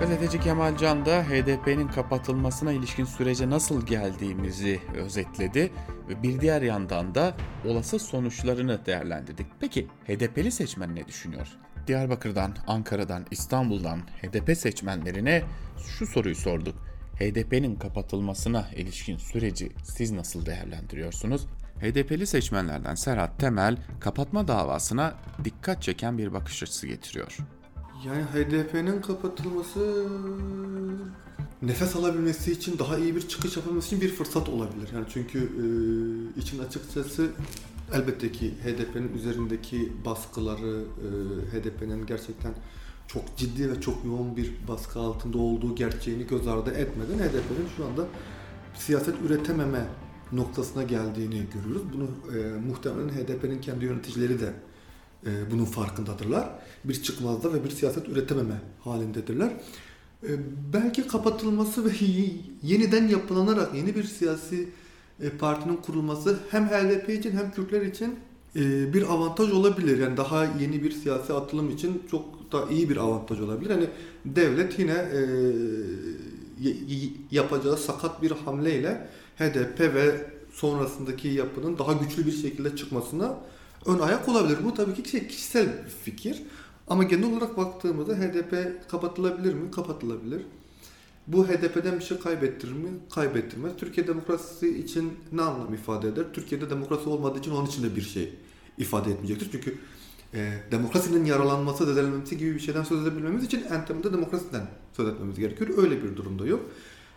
Gazeteci 0.00 0.40
Kemal 0.40 0.76
Can 0.76 1.06
da 1.06 1.22
HDP'nin 1.22 1.88
kapatılmasına 1.88 2.72
ilişkin 2.72 3.04
sürece 3.04 3.50
nasıl 3.50 3.86
geldiğimizi 3.86 4.80
özetledi 4.94 5.72
ve 6.08 6.22
bir 6.22 6.40
diğer 6.40 6.62
yandan 6.62 7.14
da 7.14 7.34
olası 7.64 7.98
sonuçlarını 7.98 8.86
değerlendirdik. 8.86 9.46
Peki 9.60 9.86
HDP'li 10.06 10.52
seçmen 10.52 10.94
ne 10.94 11.08
düşünüyor? 11.08 11.48
Diyarbakır'dan, 11.86 12.56
Ankara'dan, 12.66 13.26
İstanbul'dan 13.30 13.98
HDP 13.98 14.56
seçmenlerine 14.56 15.42
şu 15.98 16.06
soruyu 16.06 16.34
sorduk. 16.34 16.74
HDP'nin 17.20 17.76
kapatılmasına 17.76 18.66
ilişkin 18.76 19.16
süreci 19.16 19.72
siz 19.84 20.12
nasıl 20.12 20.46
değerlendiriyorsunuz? 20.46 21.46
HDP'li 21.80 22.26
seçmenlerden 22.26 22.94
Serhat 22.94 23.38
Temel 23.38 23.76
kapatma 24.00 24.48
davasına 24.48 25.14
dikkat 25.44 25.82
çeken 25.82 26.18
bir 26.18 26.32
bakış 26.32 26.62
açısı 26.62 26.86
getiriyor. 26.86 27.36
Yani 28.06 28.22
HDP'nin 28.22 29.02
kapatılması 29.02 30.08
nefes 31.62 31.96
alabilmesi 31.96 32.52
için 32.52 32.78
daha 32.78 32.98
iyi 32.98 33.16
bir 33.16 33.28
çıkış 33.28 33.56
yapabilmesi 33.56 33.86
için 33.86 34.00
bir 34.00 34.14
fırsat 34.14 34.48
olabilir. 34.48 34.88
Yani 34.94 35.06
çünkü 35.12 35.38
e, 35.38 36.40
için 36.40 36.58
açıkçası 36.58 37.30
elbette 37.92 38.32
ki 38.32 38.50
HDP'nin 38.50 39.14
üzerindeki 39.14 39.92
baskıları, 40.04 40.80
e, 40.80 41.56
HDP'nin 41.56 42.06
gerçekten 42.06 42.52
çok 43.08 43.36
ciddi 43.36 43.70
ve 43.72 43.80
çok 43.80 44.04
yoğun 44.04 44.36
bir 44.36 44.52
baskı 44.68 45.00
altında 45.00 45.38
olduğu 45.38 45.74
gerçeğini 45.74 46.26
göz 46.26 46.48
ardı 46.48 46.70
etmeden 46.70 47.18
HDP'nin 47.18 47.68
şu 47.76 47.84
anda 47.86 48.06
siyaset 48.74 49.14
üretememe 49.26 49.86
noktasına 50.36 50.82
geldiğini 50.82 51.46
görüyoruz. 51.54 51.82
Bunu 51.92 52.38
e, 52.38 52.60
muhtemelen 52.68 53.08
HDP'nin 53.08 53.60
kendi 53.60 53.84
yöneticileri 53.84 54.40
de 54.40 54.52
e, 55.26 55.50
bunun 55.50 55.64
farkındadırlar. 55.64 56.48
Bir 56.84 57.02
çıkmazda 57.02 57.54
ve 57.54 57.64
bir 57.64 57.70
siyaset 57.70 58.08
üretememe 58.08 58.60
halindedirler. 58.80 59.52
E, 60.22 60.30
belki 60.72 61.06
kapatılması 61.06 61.84
ve 61.84 61.90
yeniden 62.62 63.08
yapılanarak 63.08 63.74
yeni 63.74 63.94
bir 63.94 64.04
siyasi 64.04 64.68
e, 65.20 65.30
partinin 65.30 65.76
kurulması 65.76 66.38
hem 66.50 66.66
HDP 66.68 67.08
için 67.08 67.32
hem 67.32 67.52
Kürtler 67.52 67.82
için 67.82 68.14
e, 68.56 68.94
bir 68.94 69.02
avantaj 69.02 69.52
olabilir. 69.52 69.98
Yani 69.98 70.16
daha 70.16 70.44
yeni 70.44 70.82
bir 70.82 70.90
siyasi 70.90 71.32
atılım 71.32 71.70
için 71.70 72.02
çok 72.10 72.52
da 72.52 72.70
iyi 72.70 72.90
bir 72.90 72.96
avantaj 72.96 73.40
olabilir. 73.40 73.70
Hani 73.70 73.86
devlet 74.24 74.78
yine 74.78 74.92
e, 74.92 75.20
yapacağı 77.30 77.76
sakat 77.76 78.22
bir 78.22 78.30
hamleyle 78.30 79.08
HDP 79.38 79.80
ve 79.80 80.26
sonrasındaki 80.52 81.28
yapının 81.28 81.78
daha 81.78 81.92
güçlü 81.92 82.26
bir 82.26 82.32
şekilde 82.32 82.76
çıkmasına 82.76 83.38
ön 83.86 83.98
ayak 83.98 84.28
olabilir. 84.28 84.58
Bu 84.64 84.74
tabii 84.74 85.02
ki 85.02 85.10
şey, 85.10 85.26
kişisel 85.26 85.66
bir 85.66 85.90
fikir. 86.04 86.42
Ama 86.88 87.04
genel 87.04 87.32
olarak 87.32 87.56
baktığımızda 87.56 88.14
HDP 88.14 88.80
kapatılabilir 88.88 89.54
mi? 89.54 89.70
Kapatılabilir. 89.70 90.42
Bu 91.26 91.48
HDP'den 91.48 91.98
bir 91.98 92.04
şey 92.04 92.18
kaybettirir 92.18 92.72
mi? 92.72 92.88
Kaybettirmez. 93.14 93.72
Türkiye 93.76 94.06
demokrasisi 94.06 94.78
için 94.78 95.12
ne 95.32 95.42
anlam 95.42 95.74
ifade 95.74 96.08
eder? 96.08 96.24
Türkiye'de 96.32 96.70
demokrasi 96.70 97.08
olmadığı 97.08 97.38
için 97.38 97.50
onun 97.50 97.66
için 97.66 97.82
de 97.82 97.96
bir 97.96 98.02
şey 98.02 98.34
ifade 98.78 99.10
etmeyecektir. 99.10 99.48
Çünkü 99.52 99.78
e, 100.34 100.52
demokrasinin 100.70 101.24
yaralanması, 101.24 101.86
zedelenmesi 101.86 102.38
gibi 102.38 102.54
bir 102.54 102.60
şeyden 102.60 102.84
söz 102.84 103.02
edebilmemiz 103.02 103.44
için 103.44 103.64
en 103.70 103.86
temelde 103.86 104.12
demokrasiden 104.12 104.66
söz 104.92 105.08
etmemiz 105.08 105.38
gerekiyor. 105.38 105.70
Öyle 105.76 106.02
bir 106.02 106.16
durumda 106.16 106.46
yok. 106.46 106.60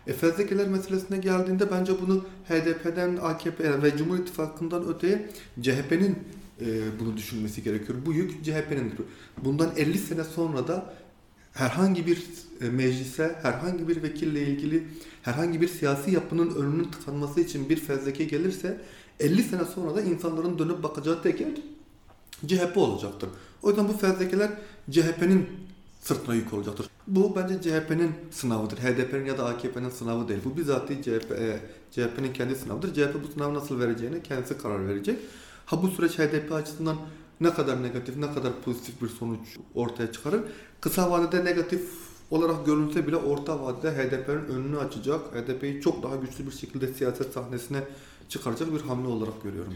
E, 0.06 0.12
fezlekeler 0.12 0.68
meselesine 0.68 1.18
geldiğinde 1.18 1.70
bence 1.70 1.92
bunu 2.00 2.24
HDP'den, 2.48 3.16
AKP 3.16 3.82
ve 3.82 3.96
Cumhur 3.96 4.18
İttifakı'ndan 4.18 4.88
öteye 4.88 5.30
CHP'nin 5.62 6.18
e, 6.60 6.66
bunu 7.00 7.16
düşünmesi 7.16 7.62
gerekiyor. 7.62 7.98
Bu 8.06 8.12
yük 8.12 8.44
CHP'nin. 8.44 8.94
Bundan 9.44 9.70
50 9.76 9.98
sene 9.98 10.24
sonra 10.24 10.68
da 10.68 10.94
herhangi 11.52 12.06
bir 12.06 12.24
e, 12.60 12.70
meclise, 12.70 13.36
herhangi 13.42 13.88
bir 13.88 14.02
vekille 14.02 14.42
ilgili 14.42 14.84
herhangi 15.22 15.60
bir 15.60 15.68
siyasi 15.68 16.10
yapının 16.10 16.54
önünün 16.54 16.84
tıkanması 16.84 17.40
için 17.40 17.68
bir 17.68 17.76
fezleke 17.76 18.24
gelirse 18.24 18.80
50 19.20 19.42
sene 19.42 19.64
sonra 19.64 19.94
da 19.94 20.02
insanların 20.02 20.58
dönüp 20.58 20.82
bakacağı 20.82 21.22
tek 21.22 21.40
yer 21.40 21.50
CHP 22.46 22.76
olacaktır. 22.76 23.28
O 23.62 23.68
yüzden 23.68 23.88
bu 23.88 23.92
fezlekeler 23.92 24.50
CHP'nin 24.90 25.48
sırtına 26.00 26.34
yük 26.34 26.52
olacaktır. 26.52 26.90
Bu 27.06 27.36
bence 27.36 27.62
CHP'nin 27.62 28.14
sınavıdır. 28.30 28.78
HDP'nin 28.78 29.24
ya 29.24 29.38
da 29.38 29.46
AKP'nin 29.46 29.90
sınavı 29.90 30.28
değil. 30.28 30.40
Bu 30.44 30.56
bizatihi 30.56 31.02
CHP, 31.02 31.32
e, 31.32 31.60
CHP'nin 31.90 32.32
kendi 32.32 32.56
sınavıdır. 32.56 32.94
CHP 32.94 33.22
bu 33.22 33.32
sınavı 33.32 33.54
nasıl 33.54 33.80
vereceğine 33.80 34.22
kendisi 34.22 34.58
karar 34.58 34.88
verecek. 34.88 35.18
Ha 35.66 35.82
bu 35.82 35.88
süreç 35.88 36.18
HDP 36.18 36.52
açısından 36.52 36.96
ne 37.40 37.54
kadar 37.54 37.82
negatif, 37.82 38.16
ne 38.16 38.34
kadar 38.34 38.52
pozitif 38.64 39.02
bir 39.02 39.08
sonuç 39.08 39.56
ortaya 39.74 40.12
çıkarır. 40.12 40.40
Kısa 40.80 41.10
vadede 41.10 41.44
negatif 41.44 41.82
olarak 42.30 42.66
görünse 42.66 43.06
bile 43.06 43.16
orta 43.16 43.62
vadede 43.62 43.90
HDP'nin 43.90 44.44
önünü 44.44 44.78
açacak, 44.78 45.20
HDP'yi 45.34 45.80
çok 45.80 46.02
daha 46.02 46.16
güçlü 46.16 46.46
bir 46.46 46.50
şekilde 46.50 46.94
siyaset 46.94 47.32
sahnesine 47.32 47.84
çıkaracak 48.28 48.72
bir 48.72 48.80
hamle 48.80 49.08
olarak 49.08 49.42
görüyorum. 49.42 49.72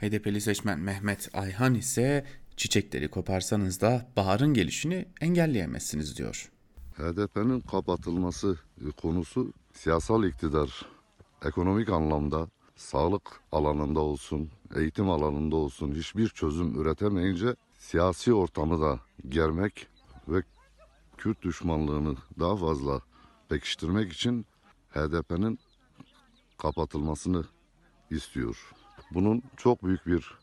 HDP'li 0.00 0.40
seçmen 0.40 0.78
Mehmet 0.78 1.28
Ayhan 1.32 1.74
ise 1.74 2.24
çiçekleri 2.60 3.08
koparsanız 3.08 3.80
da 3.80 4.06
baharın 4.16 4.54
gelişini 4.54 5.06
engelleyemezsiniz 5.20 6.16
diyor. 6.18 6.50
HDP'nin 6.96 7.60
kapatılması 7.60 8.58
konusu 9.02 9.52
siyasal 9.72 10.24
iktidar 10.24 10.86
ekonomik 11.44 11.88
anlamda 11.88 12.48
sağlık 12.76 13.22
alanında 13.52 14.00
olsun, 14.00 14.50
eğitim 14.76 15.10
alanında 15.10 15.56
olsun 15.56 15.94
hiçbir 15.94 16.28
çözüm 16.28 16.80
üretemeyince 16.80 17.56
siyasi 17.78 18.34
ortamı 18.34 18.80
da 18.80 19.00
germek 19.28 19.86
ve 20.28 20.42
Kürt 21.18 21.42
düşmanlığını 21.42 22.16
daha 22.38 22.56
fazla 22.56 23.02
pekiştirmek 23.48 24.12
için 24.12 24.46
HDP'nin 24.90 25.58
kapatılmasını 26.58 27.44
istiyor. 28.10 28.72
Bunun 29.10 29.42
çok 29.56 29.84
büyük 29.84 30.06
bir 30.06 30.39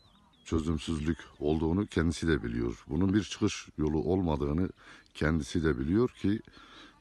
çözümsüzlük 0.48 1.18
olduğunu 1.38 1.86
kendisi 1.86 2.28
de 2.28 2.42
biliyor. 2.42 2.84
Bunun 2.88 3.14
bir 3.14 3.22
çıkış 3.22 3.68
yolu 3.78 3.98
olmadığını 3.98 4.68
kendisi 5.14 5.64
de 5.64 5.78
biliyor 5.78 6.10
ki 6.10 6.40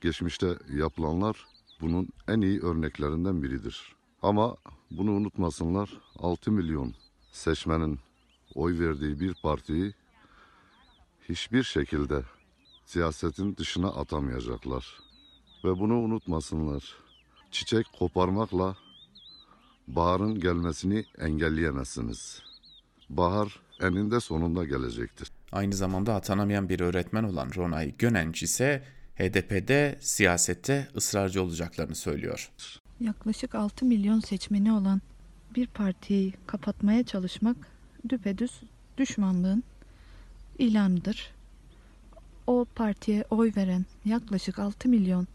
geçmişte 0.01 0.57
yapılanlar 0.73 1.45
bunun 1.81 2.09
en 2.27 2.41
iyi 2.41 2.61
örneklerinden 2.61 3.43
biridir. 3.43 3.95
Ama 4.21 4.55
bunu 4.91 5.11
unutmasınlar 5.11 5.89
6 6.19 6.51
milyon 6.51 6.93
seçmenin 7.31 7.99
oy 8.55 8.79
verdiği 8.79 9.19
bir 9.19 9.33
partiyi 9.33 9.93
hiçbir 11.29 11.63
şekilde 11.63 12.23
siyasetin 12.85 13.57
dışına 13.57 13.87
atamayacaklar. 13.87 14.99
Ve 15.63 15.79
bunu 15.79 15.93
unutmasınlar. 15.93 16.95
Çiçek 17.51 17.85
koparmakla 17.99 18.77
baharın 19.87 20.39
gelmesini 20.39 21.05
engelleyemezsiniz. 21.17 22.46
Bahar 23.09 23.59
eninde 23.81 24.19
sonunda 24.19 24.65
gelecektir. 24.65 25.31
Aynı 25.51 25.73
zamanda 25.73 26.15
atanamayan 26.15 26.69
bir 26.69 26.79
öğretmen 26.79 27.23
olan 27.23 27.49
Ronay 27.55 27.93
Gönenç 27.97 28.43
ise 28.43 28.83
HDP'de 29.15 29.97
siyasette 30.01 30.87
ısrarcı 30.95 31.43
olacaklarını 31.43 31.95
söylüyor. 31.95 32.51
Yaklaşık 32.99 33.55
6 33.55 33.85
milyon 33.85 34.19
seçmeni 34.19 34.71
olan 34.71 35.01
bir 35.55 35.67
partiyi 35.67 36.33
kapatmaya 36.47 37.03
çalışmak 37.03 37.57
düpedüz 38.09 38.61
düşmanlığın 38.97 39.63
ilanıdır. 40.59 41.31
O 42.47 42.65
partiye 42.75 43.23
oy 43.29 43.51
veren 43.57 43.85
yaklaşık 44.05 44.59
6 44.59 44.89
milyon 44.89 45.27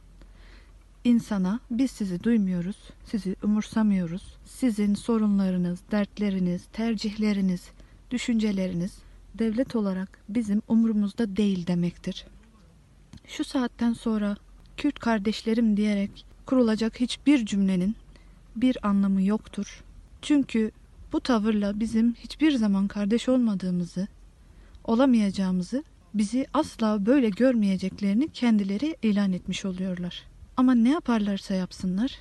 insana 1.04 1.60
biz 1.70 1.90
sizi 1.90 2.22
duymuyoruz, 2.22 2.76
sizi 3.04 3.36
umursamıyoruz. 3.42 4.36
Sizin 4.44 4.94
sorunlarınız, 4.94 5.80
dertleriniz, 5.90 6.62
tercihleriniz, 6.72 7.68
düşünceleriniz 8.10 8.98
devlet 9.34 9.76
olarak 9.76 10.18
bizim 10.28 10.62
umurumuzda 10.68 11.36
değil 11.36 11.66
demektir. 11.66 12.26
Şu 13.26 13.44
saatten 13.44 13.92
sonra 13.92 14.36
Kürt 14.76 14.98
kardeşlerim 14.98 15.76
diyerek 15.76 16.26
kurulacak 16.46 17.00
hiçbir 17.00 17.46
cümlenin 17.46 17.96
bir 18.56 18.86
anlamı 18.86 19.22
yoktur. 19.22 19.84
Çünkü 20.22 20.70
bu 21.12 21.20
tavırla 21.20 21.80
bizim 21.80 22.14
hiçbir 22.14 22.52
zaman 22.52 22.88
kardeş 22.88 23.28
olmadığımızı, 23.28 24.08
olamayacağımızı, 24.84 25.84
bizi 26.14 26.46
asla 26.54 27.06
böyle 27.06 27.30
görmeyeceklerini 27.30 28.28
kendileri 28.28 28.96
ilan 29.02 29.32
etmiş 29.32 29.64
oluyorlar. 29.64 30.31
Ama 30.56 30.74
ne 30.74 30.90
yaparlarsa 30.90 31.54
yapsınlar, 31.54 32.18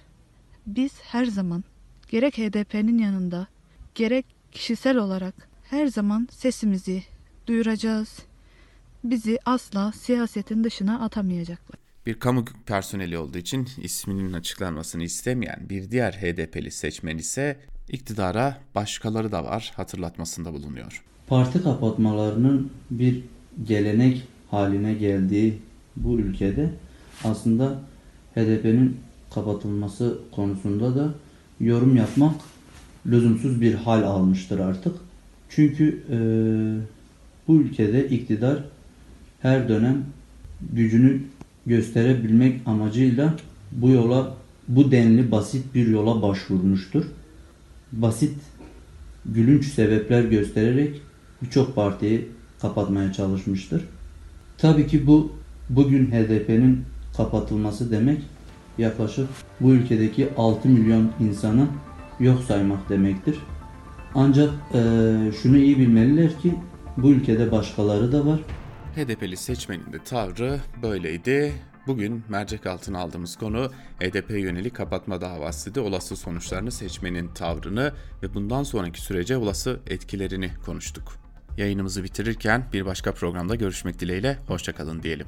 biz 0.67 0.91
her 1.01 1.25
zaman 1.25 1.63
gerek 2.09 2.37
HDP'nin 2.37 2.97
yanında, 2.97 3.47
gerek 3.95 4.25
kişisel 4.51 4.97
olarak 4.97 5.49
her 5.69 5.87
zaman 5.87 6.27
sesimizi 6.31 7.03
duyuracağız. 7.47 8.19
Bizi 9.03 9.39
asla 9.45 9.91
siyasetin 9.91 10.63
dışına 10.63 10.99
atamayacaklar. 10.99 11.81
Bir 12.05 12.13
kamu 12.13 12.45
personeli 12.65 13.17
olduğu 13.17 13.37
için 13.37 13.67
isminin 13.77 14.33
açıklanmasını 14.33 15.03
istemeyen 15.03 15.65
bir 15.69 15.91
diğer 15.91 16.13
HDP'li 16.13 16.71
seçmen 16.71 17.17
ise 17.17 17.59
iktidara 17.89 18.57
başkaları 18.75 19.31
da 19.31 19.43
var 19.43 19.73
hatırlatmasında 19.75 20.53
bulunuyor. 20.53 21.03
Parti 21.27 21.63
kapatmalarının 21.63 22.71
bir 22.91 23.23
gelenek 23.63 24.27
haline 24.51 24.93
geldiği 24.93 25.61
bu 25.95 26.19
ülkede 26.19 26.69
aslında 27.23 27.81
HDP'nin 28.35 28.97
kapatılması 29.33 30.19
konusunda 30.31 30.95
da 30.95 31.13
yorum 31.59 31.95
yapmak 31.95 32.35
lüzumsuz 33.05 33.61
bir 33.61 33.73
hal 33.73 34.03
almıştır 34.03 34.59
artık. 34.59 34.95
Çünkü 35.49 36.03
e, 36.09 36.17
bu 37.47 37.55
ülkede 37.55 38.09
iktidar 38.09 38.63
her 39.41 39.69
dönem 39.69 40.05
gücünü 40.73 41.21
gösterebilmek 41.65 42.61
amacıyla 42.65 43.35
bu 43.71 43.89
yola 43.89 44.33
bu 44.67 44.91
denli 44.91 45.31
basit 45.31 45.75
bir 45.75 45.87
yola 45.87 46.21
başvurmuştur. 46.21 47.05
Basit 47.91 48.37
gülünç 49.25 49.65
sebepler 49.65 50.23
göstererek 50.23 51.01
birçok 51.41 51.75
partiyi 51.75 52.27
kapatmaya 52.61 53.13
çalışmıştır. 53.13 53.83
Tabii 54.57 54.87
ki 54.87 55.07
bu 55.07 55.31
bugün 55.69 56.05
HDP'nin 56.05 56.83
kapatılması 57.17 57.91
demek 57.91 58.21
yaklaşık 58.77 59.29
bu 59.59 59.71
ülkedeki 59.71 60.29
6 60.37 60.69
milyon 60.69 61.11
insanı 61.19 61.67
yok 62.19 62.43
saymak 62.47 62.89
demektir. 62.89 63.39
Ancak 64.15 64.49
e, 64.73 64.79
şunu 65.41 65.57
iyi 65.57 65.77
bilmeliler 65.79 66.39
ki 66.39 66.55
bu 66.97 67.09
ülkede 67.09 67.51
başkaları 67.51 68.11
da 68.11 68.25
var. 68.25 68.39
HDP'li 68.95 69.37
seçmenin 69.37 69.93
de 69.93 70.03
tavrı 70.05 70.59
böyleydi. 70.81 71.53
Bugün 71.87 72.23
mercek 72.29 72.67
altına 72.67 72.99
aldığımız 72.99 73.35
konu 73.35 73.71
HDP 73.99 74.29
yönelik 74.29 74.75
kapatma 74.75 75.21
davasıydı. 75.21 75.81
Olası 75.81 76.15
sonuçlarını, 76.15 76.71
seçmenin 76.71 77.27
tavrını 77.27 77.93
ve 78.23 78.33
bundan 78.33 78.63
sonraki 78.63 79.01
sürece 79.01 79.37
olası 79.37 79.79
etkilerini 79.87 80.51
konuştuk. 80.65 81.13
Yayınımızı 81.57 82.03
bitirirken 82.03 82.63
bir 82.73 82.85
başka 82.85 83.13
programda 83.13 83.55
görüşmek 83.55 83.99
dileğiyle 83.99 84.37
hoşçakalın 84.47 85.03
diyelim. 85.03 85.27